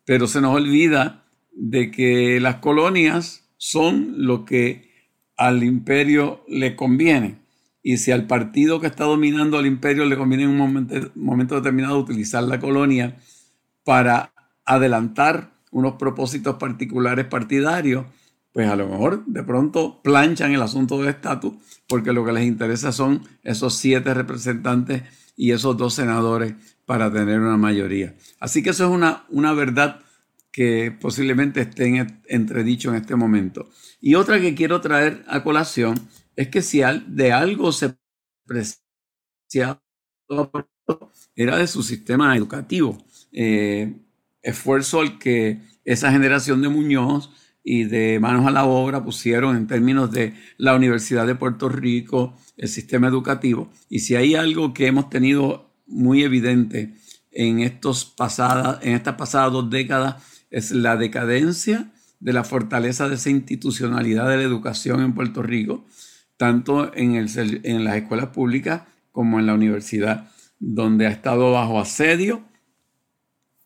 [0.05, 4.89] Pero se nos olvida de que las colonias son lo que
[5.37, 7.37] al imperio le conviene.
[7.83, 11.99] Y si al partido que está dominando al imperio le conviene en un momento determinado
[11.99, 13.17] utilizar la colonia
[13.85, 14.33] para
[14.65, 18.07] adelantar unos propósitos particulares partidarios,
[18.53, 21.55] pues a lo mejor de pronto planchan el asunto de estatus
[21.89, 25.03] porque lo que les interesa son esos siete representantes
[25.37, 26.55] y esos dos senadores
[26.85, 28.15] para tener una mayoría.
[28.41, 30.01] Así que eso es una, una verdad
[30.51, 33.69] que posiblemente esté en entredicho en este momento.
[34.01, 35.95] Y otra que quiero traer a colación
[36.35, 37.95] es que si de algo se
[38.47, 39.81] preciaba
[41.35, 42.99] era de su sistema educativo.
[43.33, 43.95] Eh,
[44.43, 47.31] esfuerzo al que esa generación de Muñoz
[47.65, 52.37] y de manos a la obra pusieron en términos de la Universidad de Puerto Rico,
[52.57, 53.71] el sistema educativo.
[53.89, 56.95] Y si hay algo que hemos tenido muy evidente
[57.31, 63.17] en, estos pasadas, en estas pasadas dos décadas, es la decadencia de la fortaleza de
[63.17, 65.87] esa institucionalidad de la educación en Puerto Rico,
[66.37, 67.29] tanto en, el,
[67.65, 72.48] en las escuelas públicas como en la universidad, donde ha estado bajo asedio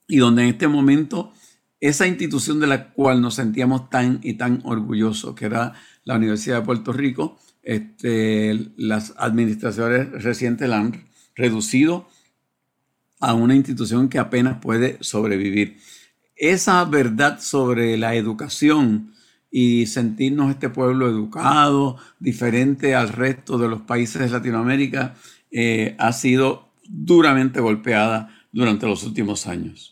[0.07, 1.33] y donde en este momento
[1.81, 6.61] esa institución de la cual nos sentíamos tan y tan orgullosos, que era la Universidad
[6.61, 12.09] de Puerto Rico, este, las administraciones recientes la han reducido
[13.19, 15.79] a una institución que apenas puede sobrevivir.
[16.37, 19.12] Esa verdad sobre la educación
[19.51, 25.15] y sentirnos este pueblo educado, diferente al resto de los países de Latinoamérica,
[25.51, 29.92] eh, ha sido duramente golpeada durante los últimos años.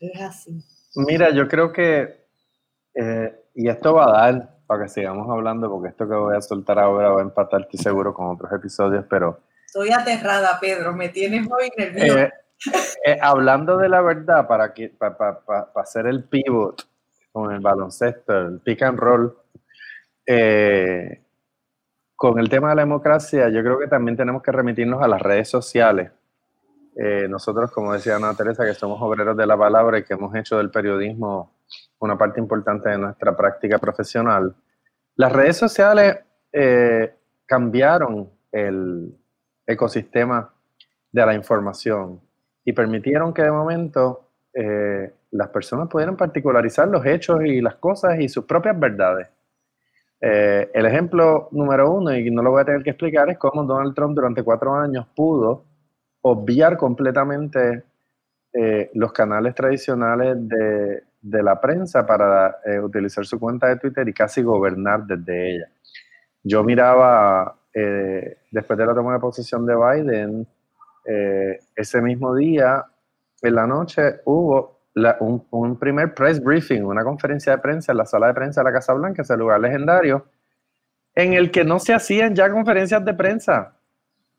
[0.00, 0.64] Es así.
[0.94, 2.26] Mira, yo creo que,
[2.94, 6.40] eh, y esto va a dar para que sigamos hablando, porque esto que voy a
[6.40, 9.40] soltar ahora va a empatar, estoy seguro, con otros episodios, pero...
[9.64, 12.18] Estoy aterrada, Pedro, me tienes muy nervioso.
[12.18, 12.32] Eh,
[13.04, 15.40] eh, hablando de la verdad, para, que, para,
[15.76, 16.86] hacer el pivot
[17.32, 19.36] con el baloncesto, el pick and roll,
[22.16, 25.22] con el tema de la democracia, yo creo que también tenemos que remitirnos a las
[25.22, 26.10] redes sociales
[27.00, 30.34] eh, nosotros, como decía Ana Teresa, que somos obreros de la palabra y que hemos
[30.34, 31.52] hecho del periodismo
[32.00, 34.52] una parte importante de nuestra práctica profesional,
[35.14, 36.18] las redes sociales
[36.52, 37.14] eh,
[37.46, 39.16] cambiaron el
[39.64, 40.52] ecosistema
[41.12, 42.20] de la información
[42.64, 48.18] y permitieron que de momento eh, las personas pudieran particularizar los hechos y las cosas
[48.18, 49.28] y sus propias verdades.
[50.20, 53.94] el ejemplo número uno, y no lo voy a tener que explicar, es cómo Donald
[53.94, 55.67] Trump durante cuatro años pudo
[56.22, 57.84] obviar completamente
[58.52, 64.14] eh, los canales tradicionales de, la prensa para eh, utilizar su cuenta de Twitter y
[64.14, 65.70] casi gobernar desde ella.
[66.42, 70.46] Yo miraba, eh, después de la toma de posición de Biden,
[71.74, 72.84] ese mismo día,
[73.40, 74.80] en la noche, hubo
[75.20, 78.66] un, un, primer press briefing, una conferencia de prensa en la sala de prensa de
[78.66, 80.26] la Casa Blanca, ese lugar legendario,
[81.14, 83.77] en el que no se hacían ya conferencias de prensa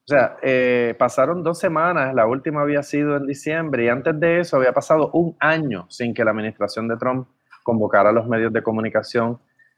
[0.10, 4.40] o sea, eh, pasaron dos semanas, la última había sido en diciembre y antes de
[4.40, 7.28] eso había pasado un año sin que la administración de Trump
[7.62, 9.38] convocara a los medios de comunicación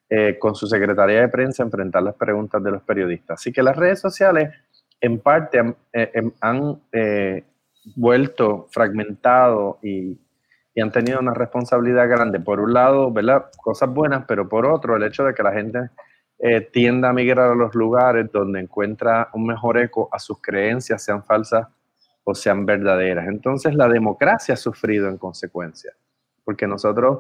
[0.09, 3.41] eh, con su secretaría de prensa a enfrentar las preguntas de los periodistas.
[3.41, 4.55] Así que las redes sociales
[5.01, 7.43] en parte han, eh, em,
[7.97, 10.17] vuelto fragmentado y,
[10.73, 12.39] y, han tenido una responsabilidad grande.
[12.39, 13.47] Por un lado, ¿verdad?
[13.61, 15.89] Cosas buenas, pero por otro, el hecho de que la gente
[16.43, 21.04] eh, tiende a migrar a los lugares donde encuentra un mejor eco a sus creencias,
[21.04, 21.67] sean falsas
[22.23, 23.27] o sean verdaderas.
[23.27, 25.93] Entonces la democracia ha sufrido en consecuencia,
[26.43, 27.19] porque nosotros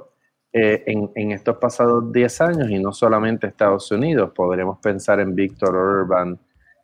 [0.51, 5.75] eh, en, estos pasados 10 años, y no solamente Estados Unidos, podremos pensar en Víctor
[5.75, 6.37] Orban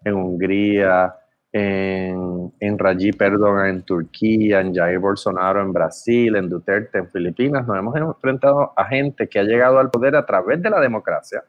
[0.06, 1.15] en Hungría,
[1.52, 7.65] en, en Rajiv Erdogan en Turquía, en Jair Bolsonaro en Brasil, en Duterte en Filipinas,
[7.67, 11.43] nos hemos enfrentado a gente que ha llegado al poder a través de la democracia,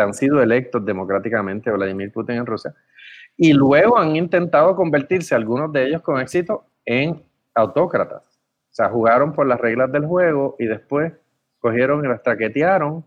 [0.00, 2.74] han sido electos democráticamente Vladimir Putin en Rusia,
[3.36, 7.22] y luego han intentado convertirse, algunos de ellos con éxito, en
[7.54, 8.22] autócratas.
[8.70, 11.12] O sea, jugaron por las reglas del juego y después
[11.58, 13.04] cogieron y las traquetearon.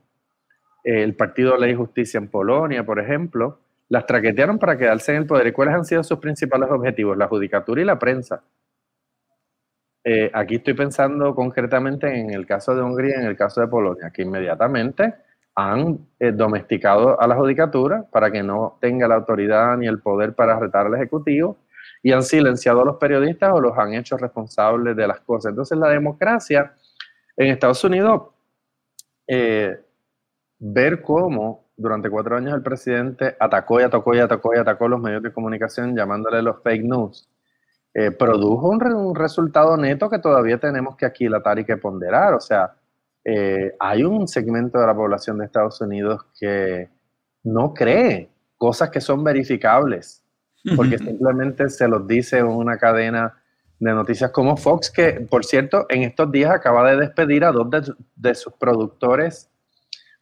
[0.84, 5.28] El Partido Ley y Justicia en Polonia, por ejemplo, las traquetearon para quedarse en el
[5.28, 5.48] poder.
[5.48, 7.18] ¿Y cuáles han sido sus principales objetivos?
[7.18, 8.44] La judicatura y la prensa.
[10.04, 14.12] eh, aquí estoy pensando concretamente en el caso de Hungría, en el caso de Polonia,
[14.12, 15.16] que inmediatamente
[15.56, 20.34] han eh, domesticado a la judicatura para que no tenga la autoridad ni el poder
[20.36, 21.58] para retar al Ejecutivo
[22.04, 25.52] y han silenciado a los periodistas o los han hecho responsables de las cosas.
[25.52, 26.74] Entonces la democracia
[27.38, 28.24] en Estados Unidos,
[29.28, 29.80] eh,
[30.60, 35.02] ver cómo durante cuatro años el presidente atacó y atacó y atacó y atacó los
[35.02, 37.30] medios de comunicación llamándole los fake news,
[37.94, 42.34] eh, produjo un, un, resultado neto que todavía tenemos que aquilatar y que ponderar.
[42.34, 42.76] O sea,
[43.28, 46.90] eh, hay un segmento de la población de Estados Unidos que
[47.44, 50.24] no cree cosas que son verificables,
[50.76, 53.34] porque simplemente se los dice una cadena
[53.80, 57.68] de noticias como Fox, que por cierto en estos días acaba de despedir a dos
[58.16, 59.50] de, sus productores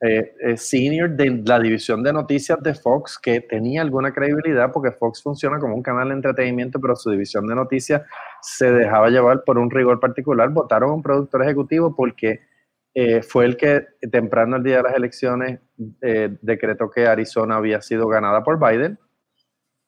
[0.01, 4.91] eh, eh, senior de la división de noticias de Fox, que tenía alguna credibilidad porque
[4.91, 8.01] Fox funciona como un canal de entretenimiento, pero su división de noticias
[8.41, 10.49] se dejaba llevar por un rigor particular.
[10.49, 12.52] Votaron a un productor ejecutivo porque
[12.95, 15.59] eh, fue el que temprano el día de las elecciones
[16.01, 18.99] eh, decretó que Arizona había sido ganada por Biden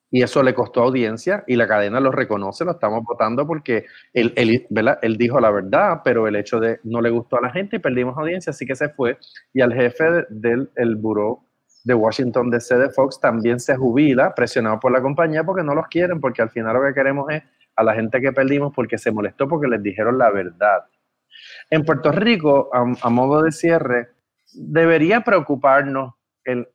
[0.10, 4.34] y eso le costó audiencia y la cadena lo reconoce, lo estamos votando porque él,
[4.36, 7.80] él, dijo la verdad, pero el hecho de no le gustó a la gente y
[7.80, 9.18] perdimos audiencia, así que se fue
[9.54, 11.46] y al jefe del el buró
[11.84, 15.88] de Washington DC de Fox también se jubila, presionado por la compañía porque no los
[15.88, 17.44] quieren, porque al final lo que queremos es
[17.76, 20.86] a la gente que perdimos porque se molestó porque les dijeron la verdad.
[21.70, 24.10] En Puerto Rico, a, modo de cierre,
[24.54, 26.68] debería preocuparnos en,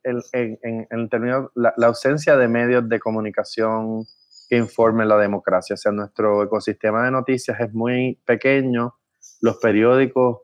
[1.09, 4.03] términos la, la, ausencia de medios de comunicación
[4.49, 5.75] que informen la democracia.
[5.75, 8.95] O sea, nuestro ecosistema de noticias es muy pequeño,
[9.41, 10.39] los periódicos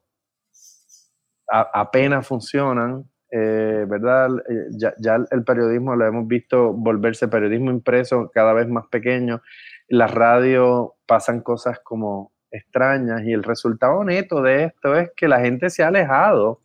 [1.50, 4.30] apenas funcionan, eh, ¿verdad?
[4.50, 9.42] Eh, ya, ya, el periodismo lo hemos visto volverse periodismo impreso cada vez más pequeño.
[9.88, 15.40] La radio pasan cosas como extrañas y el resultado neto de esto es que la
[15.40, 16.62] gente se ha alejado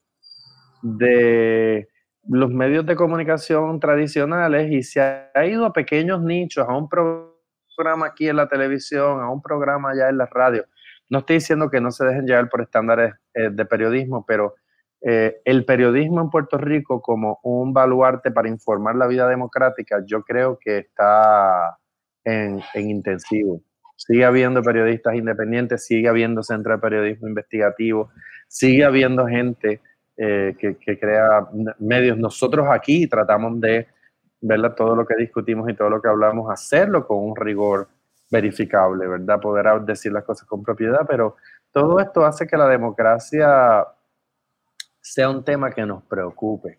[0.83, 1.89] de
[2.29, 8.07] los medios de comunicación tradicionales y se ha ido a pequeños nichos, a un programa
[8.07, 10.65] aquí en la televisión, a un programa allá en la radio.
[11.09, 14.55] No estoy diciendo que no se dejen llevar por estándares eh, de periodismo, pero
[15.01, 20.23] eh, el periodismo en Puerto Rico como un baluarte para informar la vida democrática, yo
[20.23, 21.77] creo que está
[22.25, 23.63] en intensivo.
[23.97, 28.11] Sigue habiendo periodistas independientes, sigue habiendo centro de periodismo investigativo,
[28.49, 29.81] sigue habiendo gente
[30.17, 32.19] eh, que, crea medios.
[32.19, 33.87] Nosotros aquí tratamos de
[34.41, 37.89] ver todo lo que discutimos y todo lo que hablamos, hacerlo con un rigor
[38.31, 39.41] verificable, ¿verdad?
[39.41, 41.37] Poder decir las cosas con propiedad, pero
[41.71, 43.87] todo esto hace que la democracia
[45.01, 46.79] sea un tema que nos preocupe,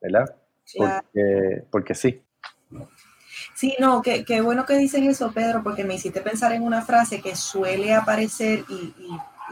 [0.00, 0.34] ¿verdad?
[0.76, 2.22] Porque, porque sí.
[3.54, 7.20] Sí, no, qué, bueno que dices eso, Pedro, porque me hiciste pensar en una frase
[7.20, 8.94] que suele aparecer y,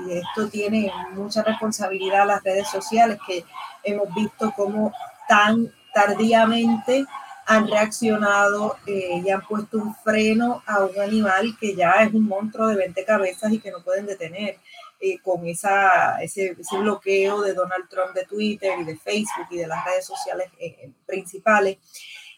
[0.08, 3.44] esto tiene mucha responsabilidad las redes sociales, que
[3.84, 4.94] hemos visto cómo
[5.28, 7.04] tan tardíamente
[7.44, 12.26] han reaccionado eh, y han puesto un freno a un animal que ya es un
[12.26, 14.56] monstruo de 20 cabezas y que no pueden detener.
[15.02, 19.66] Eh, con esa, ese, bloqueo de Donald Trump de Twitter y de Facebook y de
[19.66, 21.78] las redes sociales eh, principales.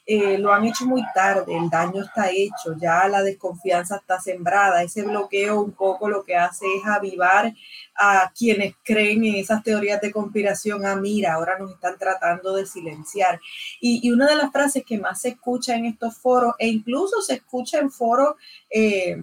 [0.05, 4.83] Eh, lo han hecho muy tarde, el daño está hecho, ya la desconfianza está sembrada,
[4.83, 7.55] ese bloqueo un poco lo que hace es avivar
[7.95, 12.53] a quienes creen en esas teorías de conspiración, a ah, mira, ahora nos están tratando
[12.55, 13.41] de silenciar.
[13.81, 17.35] Y, una de las frases que más se escucha en estos foros, e incluso se
[17.35, 18.35] escucha en foros
[18.71, 19.23] eh,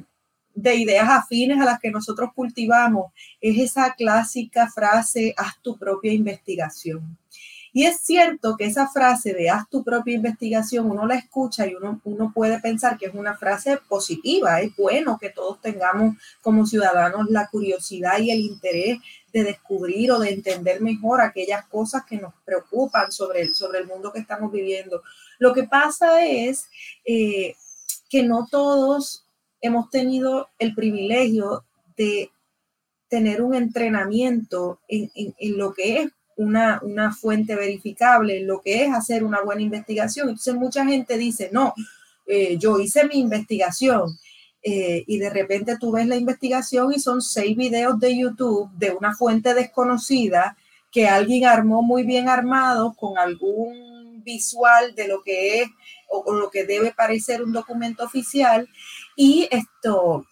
[0.53, 3.11] de ideas afines a las que nosotros cultivamos,
[3.41, 7.17] es esa clásica frase, haz tu propia investigación.
[7.71, 11.75] Y es cierto que esa frase de haz tu propia investigación, uno la escucha y
[11.75, 14.61] uno, uno puede pensar que es una frase positiva.
[14.61, 18.99] Es bueno que todos tengamos como ciudadanos la curiosidad y el interés
[19.31, 23.87] de descubrir o de entender mejor aquellas cosas que nos preocupan sobre el, sobre el
[23.87, 25.03] mundo que estamos viviendo.
[25.37, 26.67] Lo que pasa es
[27.05, 27.55] eh,
[28.09, 29.25] que no todos
[29.61, 31.65] hemos tenido el privilegio
[31.95, 32.31] de
[33.07, 39.23] tener un entrenamiento en, en, lo que es una, fuente verificable, lo que es hacer
[39.23, 40.29] una buena investigación.
[40.29, 41.73] Entonces mucha gente dice, no,
[42.25, 44.17] eh, yo hice mi investigación
[44.63, 48.91] eh, y de repente tú ves la investigación y son seis videos de YouTube de
[48.91, 50.57] una fuente desconocida
[50.91, 55.69] que alguien armó muy bien armado con algún visual de lo que es
[56.09, 58.67] o, lo que debe parecer un documento oficial
[59.15, 60.25] y esto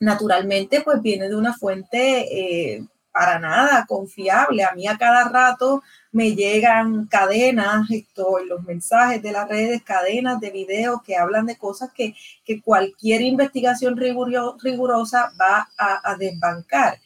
[0.00, 4.64] naturalmente pues viene de una fuente eh, para nada confiable.
[4.64, 10.40] A mí a cada rato me llegan cadenas, esto, los mensajes de las redes, cadenas
[10.40, 12.14] de videos que hablan de cosas que,
[12.64, 16.98] cualquier investigación rigurosa va a, desbancar.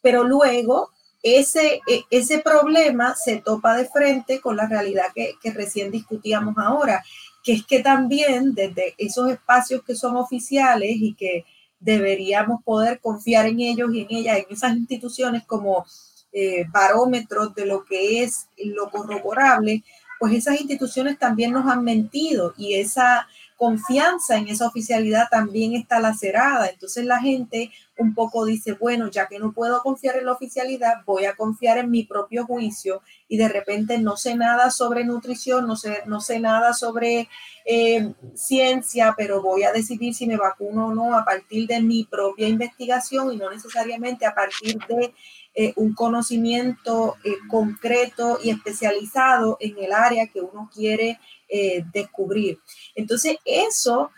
[0.00, 0.90] Pero luego
[1.22, 6.56] ese, e, ese problema se topa de frente con la realidad que, que recién discutíamos
[6.58, 7.02] ahora,
[7.42, 11.44] que es que también desde esos espacios que son oficiales y que
[11.82, 15.84] deberíamos poder confiar en ellos y en ellas, en esas instituciones como
[16.32, 19.82] eh, barómetros de lo que es lo corroborable,
[20.18, 23.26] pues esas instituciones también nos han mentido y esa
[23.62, 26.66] confianza en esa oficialidad también está lacerada.
[26.66, 31.04] Entonces la gente un poco dice, bueno, ya que no puedo confiar en la oficialidad,
[31.06, 35.68] voy a confiar en mi propio juicio y de repente no sé nada sobre nutrición,
[35.68, 37.28] no sé, no sé nada sobre
[37.64, 42.02] eh, ciencia, pero voy a decidir si me vacuno o no a partir de mi
[42.02, 45.14] propia investigación y no necesariamente a partir de
[45.54, 52.58] eh, un conocimiento eh, concreto y especializado en el área que uno quiere eh, descubrir.
[52.94, 54.10] Entonces, eso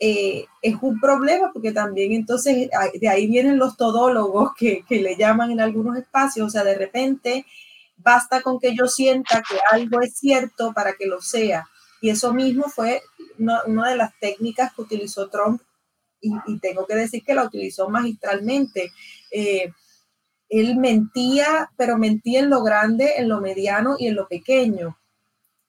[0.00, 2.70] es un problema porque también entonces
[3.00, 6.76] de ahí vienen los todólogos que, que le llaman en algunos espacios, o sea, de
[6.76, 7.44] repente
[7.96, 11.68] basta con que yo sienta que algo es cierto para que lo sea.
[12.00, 13.02] Y eso mismo fue
[13.38, 15.60] una, de las técnicas que utilizó Trump
[16.20, 18.92] y, tengo que decir que la utilizó magistralmente.
[20.48, 24.98] Él mentía, pero mentía en lo grande, en lo mediano y en lo pequeño.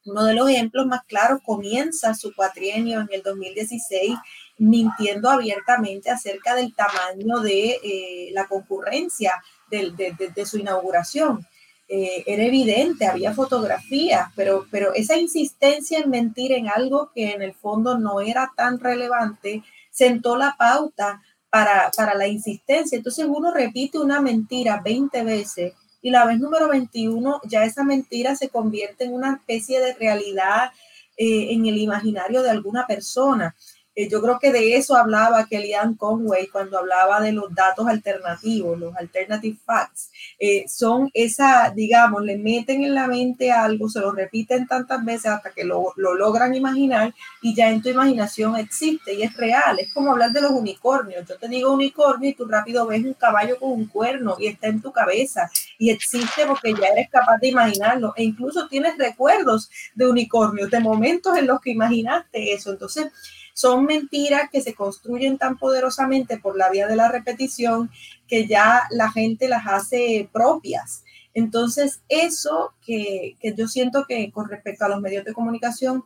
[0.05, 4.15] Uno de los ejemplos más claros comienza su cuatrienio en el 2016
[4.57, 9.34] mintiendo abiertamente acerca del tamaño de eh, la concurrencia
[9.69, 11.45] de, su inauguración.
[11.88, 17.41] Eh, era evidente, había fotografías, pero, pero esa insistencia en mentir en algo que en
[17.41, 22.97] el fondo no era tan relevante sentó la pauta para, la insistencia.
[22.97, 28.36] Entonces uno repite una mentira 20 veces y la vez número 21 ya esa mentira
[28.36, 30.72] se convierte en una especie de realidad
[31.18, 33.56] eh, en el imaginario de alguna persona.
[34.00, 38.80] Eh, yo creo que de eso hablaba Kellyanne Conway cuando hablaba de los datos alternativos,
[38.80, 40.10] los alternative facts.
[40.39, 45.26] Eh, son esa, digamos, le meten en la mente algo, se lo repiten tantas veces
[45.26, 49.78] hasta que lo, lo, logran imaginar y ya en tu imaginación existe y es real.
[49.80, 51.28] Es como hablar de los unicornios.
[51.28, 54.68] Yo te digo unicornio y tú rápido ves un caballo con un cuerno y está
[54.68, 59.70] en tu cabeza y existe porque ya eres capaz de imaginarlo e incluso tienes recuerdos
[59.93, 62.72] de unicornios, de momentos en los que imaginaste eso.
[62.72, 63.12] Entonces,
[63.60, 67.91] son mentiras que se construyen tan poderosamente por la vía de la repetición
[68.26, 71.03] que ya la gente las hace propias.
[71.34, 76.05] Entonces, eso que, yo siento que con respecto a los medios de comunicación,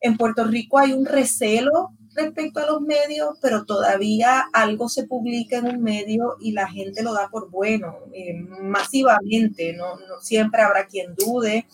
[0.00, 5.56] en Puerto Rico hay un recelo respecto a los medios, pero todavía algo se publica
[5.56, 10.60] en un medio y la gente lo da por bueno, eh, masivamente, no, no, siempre
[10.60, 11.66] habrá quien dude,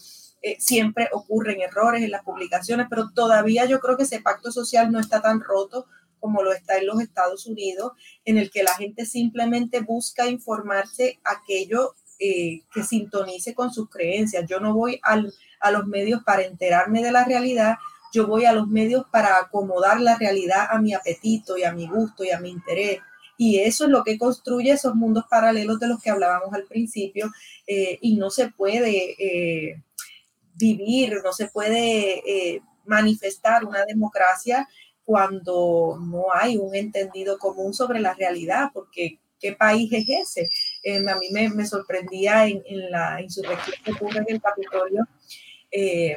[0.43, 4.93] eh, siempre ocurren errores en las publicaciones, pero todavía yo creo que ese pacto social
[4.93, 5.87] no está tan roto
[6.21, 7.93] como lo está en los Estados Unidos,
[8.25, 14.45] en el que la gente simplemente busca informarse aquello eh, que sintonice con sus creencias.
[14.49, 17.77] Yo no voy a los medios para enterarme de la realidad,
[18.13, 21.89] yo voy a los medios para acomodar la realidad a mi apetito y a mi
[21.89, 23.01] gusto y a mi interés.
[23.37, 27.31] Y eso es lo que construye esos mundos paralelos de los que hablábamos al principio
[27.67, 29.77] eh, y no se puede
[30.59, 34.69] vivir, no se puede eh, manifestar una democracia
[35.05, 40.51] cuando no hay un entendido común sobre la realidad, porque ¿qué país es ese?
[40.83, 45.07] Eh, a mí me, sorprendía en, la insurrección que ocurre en el Capitolio
[45.71, 46.17] eh,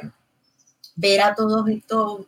[0.96, 2.26] ver a todos estos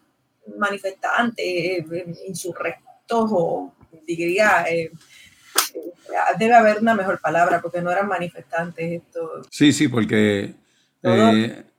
[0.57, 1.85] manifestantes,
[2.27, 3.75] insurrectos o
[4.07, 4.65] diría,
[6.39, 9.03] debe haber una mejor palabra porque no eran manifestantes.
[9.03, 9.43] Esto.
[9.51, 10.55] Sí, sí, porque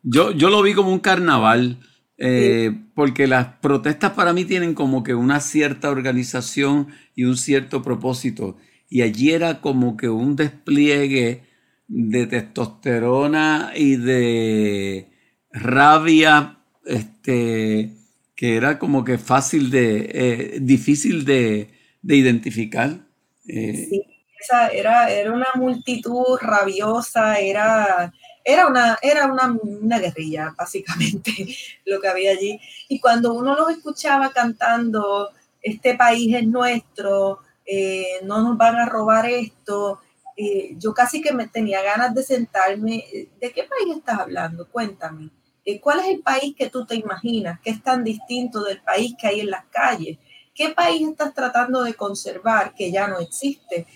[0.06, 1.80] yo, yo lo vi como un carnaval,
[2.18, 7.82] eh, porque las protestas para mí tienen como que una cierta organización y un cierto
[7.82, 8.56] propósito.
[8.88, 11.43] Y allí era como que un despliegue
[11.88, 15.10] de testosterona y de
[15.51, 17.91] rabia, este,
[18.36, 21.70] que era como que fácil de, eh, difícil de,
[22.03, 23.08] identificar.
[23.47, 23.88] Eh.
[23.89, 24.03] sí,
[24.39, 28.14] esa era, era una multitud rabiosa, era
[28.48, 31.34] era una, era una, guerrilla, básicamente,
[31.86, 32.60] lo que había allí.
[32.88, 35.32] Y cuando uno los escuchaba cantando,
[35.64, 40.00] este país es nuestro, eh, no nos van a robar esto,
[40.38, 43.04] eh, yo casi que me tenía ganas de sentarme.
[43.41, 44.68] ¿De qué país estás hablando?
[44.70, 45.32] Cuéntame.
[45.66, 49.16] Eh, ¿Cuál es el país que tú te imaginas que es tan distinto del país
[49.20, 50.20] que hay en las calles?
[50.54, 53.88] ¿Qué país estás tratando de conservar que ya no existe?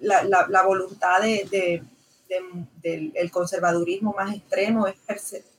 [0.00, 1.82] la, voluntad de,
[2.82, 4.96] del conservadurismo más extremo es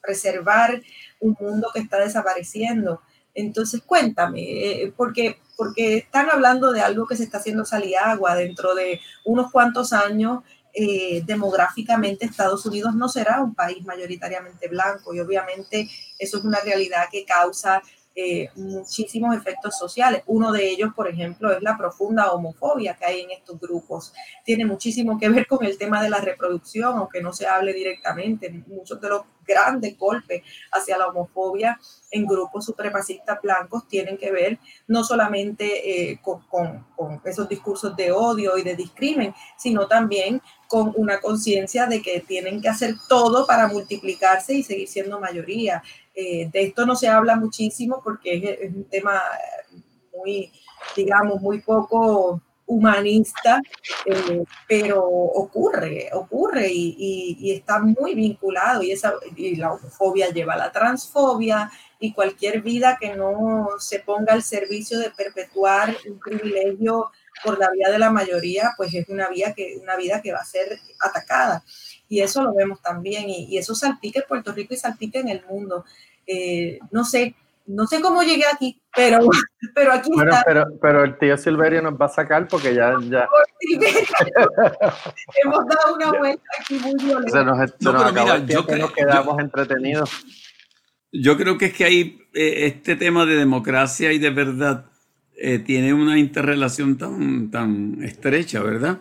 [0.02, 0.82] preservar
[1.20, 3.02] un mundo que está desapareciendo.
[3.34, 8.74] Entonces, cuéntame, porque, porque están hablando de algo que se está haciendo salir agua dentro
[8.74, 10.44] de unos cuantos años
[10.80, 15.90] eh, demográficamente Estados Unidos no será un país mayoritariamente blanco y obviamente
[16.20, 17.82] eso es una realidad que causa
[18.20, 20.24] eh, muchísimos efectos sociales.
[20.26, 24.12] Uno de ellos, por ejemplo, es la profunda homofobia que hay en estos grupos.
[24.44, 28.50] Tiene muchísimo que ver con el tema de la reproducción, aunque no se hable directamente.
[28.66, 30.42] Muchos de los grandes golpes
[30.72, 31.80] hacia la homofobia
[32.12, 36.86] en grupos supremacistas blancos tienen que ver no solamente eh, con,
[37.24, 42.62] esos discursos de odio y de discrimen, sino también con una conciencia de que tienen
[42.62, 45.84] que hacer todo para multiplicarse y seguir siendo mayoría.
[46.20, 49.22] Eh, de esto no se habla muchísimo porque es, un tema
[50.12, 50.52] muy,
[50.96, 53.62] digamos, muy poco humanista,
[54.04, 60.58] eh, pero ocurre, ocurre y, está muy vinculado y, esa, y la homofobia lleva a
[60.58, 67.12] la transfobia y cualquier vida que no se ponga al servicio de perpetuar un privilegio
[67.44, 70.40] por la vía de la mayoría, pues es una, vía que, una vida que va
[70.40, 71.64] a ser atacada.
[72.10, 75.30] Y eso lo vemos también, y, y eso salpica en Puerto Rico y salpica en
[75.30, 75.86] el mundo.
[76.28, 77.36] Eh, no sé,
[77.66, 79.20] no sé cómo llegué aquí, pero,
[79.74, 80.44] pero aquí está.
[80.46, 82.94] Pero, pero el tío Silverio nos va a sacar porque ya...
[83.10, 83.28] ya...
[85.44, 87.44] Hemos dado una vuelta aquí muy violenta.
[87.44, 90.12] no, pero mira, yo creo, nos quedamos entretenidos.
[91.12, 94.86] Yo creo que es que hay eh, este tema de democracia y de verdad
[95.38, 99.00] eh, tiene una interrelación tan, tan estrecha, ¿verdad?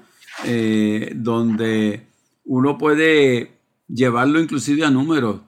[1.15, 2.06] donde
[2.47, 5.43] uno puede llevarlo inclusive a números.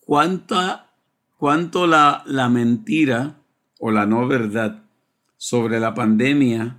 [0.00, 0.84] ¿Cuánta
[1.44, 3.36] cuánto la, la mentira
[3.78, 4.82] o la no verdad
[5.36, 6.78] sobre la pandemia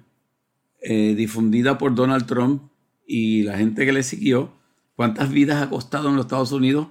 [0.82, 2.64] eh, difundida por Donald Trump
[3.06, 4.54] y la gente que le siguió,
[4.96, 6.88] cuántas vidas ha costado en los Estados Unidos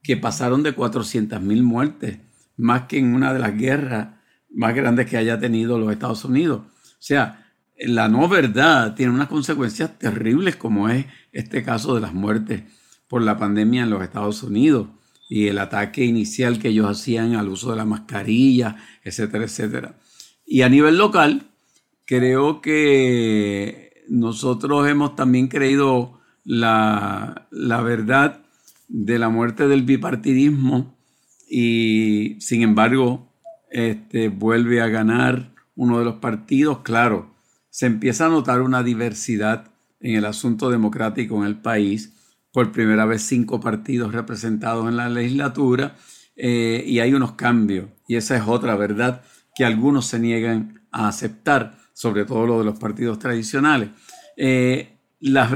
[0.00, 2.20] que pasaron de 400 mil muertes,
[2.56, 4.10] más que en una de las guerras
[4.54, 6.60] más grandes que haya tenido los Estados Unidos.
[6.60, 7.37] O sea,
[7.80, 12.62] la no verdad tiene unas consecuencias terribles como es este caso de las muertes
[13.08, 14.88] por la pandemia en los Estados Unidos
[15.28, 19.98] y el ataque inicial que ellos hacían al uso de la mascarilla, etcétera, etcétera.
[20.46, 21.50] Y a nivel local,
[22.06, 28.40] creo que nosotros hemos también creído la, verdad
[28.88, 30.96] de la muerte del bipartidismo
[31.50, 33.30] y sin embargo
[33.70, 36.78] este, vuelve a ganar uno de los partidos.
[36.78, 37.34] Claro,
[37.78, 39.70] se empieza a notar una diversidad
[40.00, 42.12] en el asunto democrático en el país
[42.52, 45.94] por primera vez cinco partidos representados en la legislatura
[46.34, 47.86] eh, y hay unos cambios.
[48.08, 49.22] Y esa es otra verdad
[49.54, 53.90] que algunos se niegan a aceptar, sobre todo lo de los partidos tradicionales.
[54.36, 55.48] Eh, las,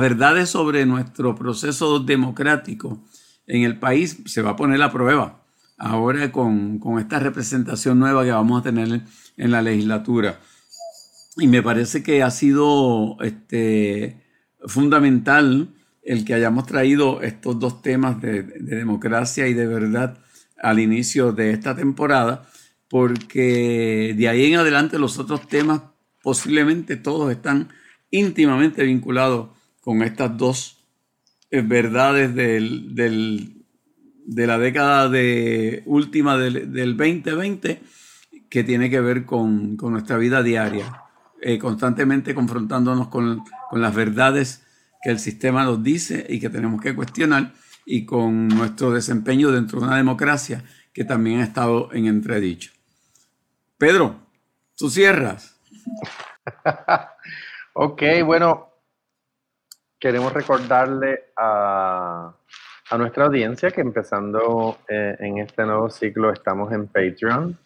[0.00, 3.04] verdades sobre nuestro proceso democrático
[3.46, 5.42] en el país se va a poner a prueba
[5.76, 9.02] ahora con, con esta representación nueva que vamos a tener
[9.36, 10.40] en la legislatura.
[11.36, 14.20] Y me parece que ha sido este,
[14.66, 15.68] fundamental
[16.02, 20.18] el que hayamos traído estos dos temas de, democracia y de verdad
[20.60, 22.48] al inicio de esta temporada,
[22.88, 25.82] porque de ahí en adelante los otros temas
[26.22, 27.68] posiblemente todos están
[28.10, 29.50] íntimamente vinculados
[29.80, 30.84] con estas dos
[31.50, 33.64] eh, verdades del,
[34.26, 37.80] de la década de, última del, 2020
[38.48, 41.02] que tiene que ver con, nuestra vida diaria,
[41.42, 44.66] eh, constantemente confrontándonos con, con las verdades
[45.02, 47.52] que el sistema nos dice y que tenemos que cuestionar
[47.86, 50.62] y con nuestro desempeño dentro de una democracia
[50.92, 52.72] que también ha estado en entredicho.
[53.78, 54.16] Pedro,
[54.76, 55.58] tú cierras.
[57.72, 58.68] ok, bueno,
[59.98, 62.34] queremos recordarle a,
[62.98, 67.56] nuestra audiencia que empezando eh, en este nuevo ciclo estamos en Patreon.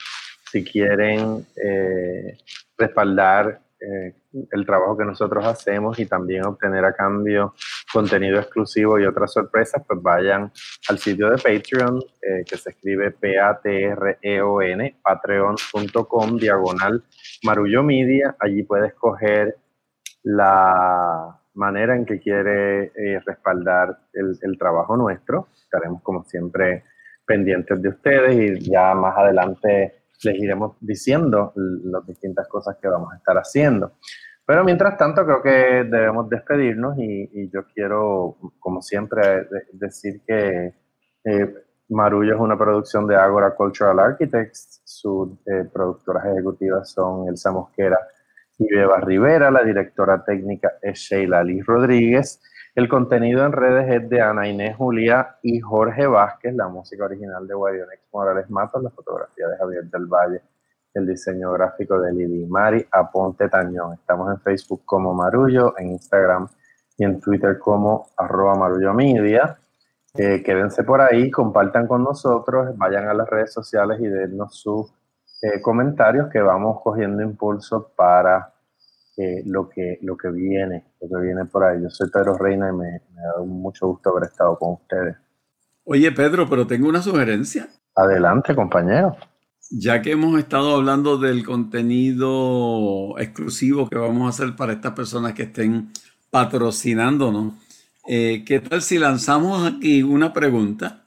[0.52, 2.36] Si quieren eh,
[2.76, 4.14] respaldar eh,
[4.52, 7.54] el trabajo que nosotros hacemos y también obtener a cambio
[7.92, 10.52] contenido exclusivo y otras sorpresas, pues vayan
[10.88, 17.04] al sitio de Patreon eh, que se escribe P-A-T-R-E-O-N, patreon.com, diagonal
[17.42, 18.36] Marullo Media.
[18.40, 19.56] Allí puedes escoger
[20.22, 25.48] la manera en que quiere eh, respaldar el trabajo nuestro.
[25.54, 26.84] Estaremos como siempre
[27.26, 33.12] pendientes de ustedes y ya más adelante les iremos diciendo las distintas cosas que vamos
[33.12, 33.92] a estar haciendo.
[34.46, 40.74] Pero mientras tanto, creo que debemos despedirnos y, yo quiero, como siempre, decir que
[41.24, 41.54] eh,
[41.88, 44.82] Marullo es una producción de Agora Cultural Architects.
[44.84, 47.98] Sus eh, productoras ejecutivas son Elsa Mosquera
[48.58, 49.50] y Beba Rivera.
[49.50, 52.40] La directora técnica es Sheila Liz Rodríguez.
[52.74, 56.54] El contenido en redes es de Ana Inés Julia y Jorge Vázquez.
[56.56, 58.82] La música original de Guadionex Morales Matos.
[58.82, 60.42] La fotografía de Javier del Valle.
[60.92, 63.94] El diseño gráfico de Lili Mari Aponte Tañón.
[63.94, 66.48] Estamos en Facebook como Marullo, en Instagram
[66.98, 69.56] y en Twitter como arroba Marullo Media.
[70.16, 74.92] Eh, quédense por ahí, compartan con nosotros, vayan a las redes sociales y dennos sus
[75.42, 78.53] eh, comentarios que vamos cogiendo impulso para
[79.16, 81.82] eh, lo, que, lo que viene, lo que viene por ahí.
[81.82, 85.16] Yo soy Pedro Reina y me, me da mucho gusto haber estado con ustedes.
[85.84, 87.68] Oye Pedro, pero tengo una sugerencia.
[87.94, 89.16] Adelante, compañero.
[89.70, 95.32] Ya que hemos estado hablando del contenido exclusivo que vamos a hacer para estas personas
[95.34, 95.90] que estén
[96.30, 97.54] patrocinándonos,
[98.06, 101.04] eh, ¿qué tal si lanzamos aquí una pregunta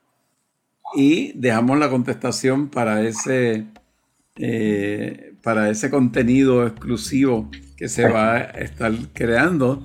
[0.96, 3.68] y dejamos la contestación para ese,
[4.38, 9.82] eh, para ese contenido exclusivo que se va a estar creando?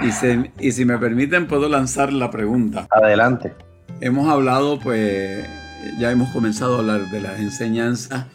[0.00, 2.86] Y, y si me permiten, puedo lanzar la pregunta.
[2.92, 3.52] Adelante.
[4.00, 5.44] Hemos hablado, pues,
[5.98, 8.26] ya hemos comenzado a hablar de las enseñanzas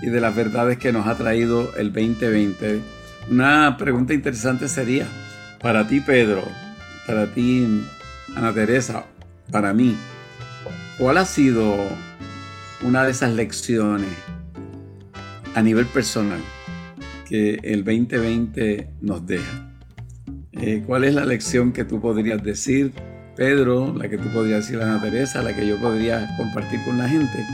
[0.00, 2.80] y de las verdades que nos ha traído el 2020.
[3.30, 5.06] Una pregunta interesante sería,
[5.60, 6.44] para ti, Pedro,
[7.06, 7.84] para ti,
[8.34, 9.04] Ana Teresa,
[9.50, 9.98] para mí,
[10.96, 11.76] ¿cuál ha sido
[12.80, 14.08] una de esas lecciones
[15.54, 16.40] a nivel personal
[17.28, 19.70] que el 2020 nos deja?
[20.52, 22.92] Eh, ¿Cuál es la lección que tú podrías decir,
[23.36, 26.98] Pedro, la que tú podrías decir a Ana Teresa, la que yo podría compartir con
[26.98, 27.44] la gente?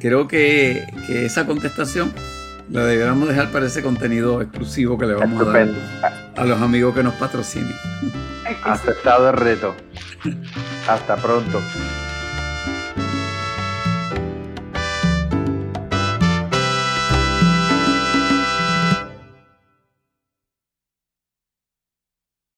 [0.00, 2.12] Creo que, que esa contestación
[2.70, 5.68] la deberíamos dejar para ese contenido exclusivo que le vamos a dar
[6.36, 7.72] a los amigos que nos patrocinen.
[8.62, 9.74] Aceptado el reto.
[10.88, 11.60] Hasta pronto.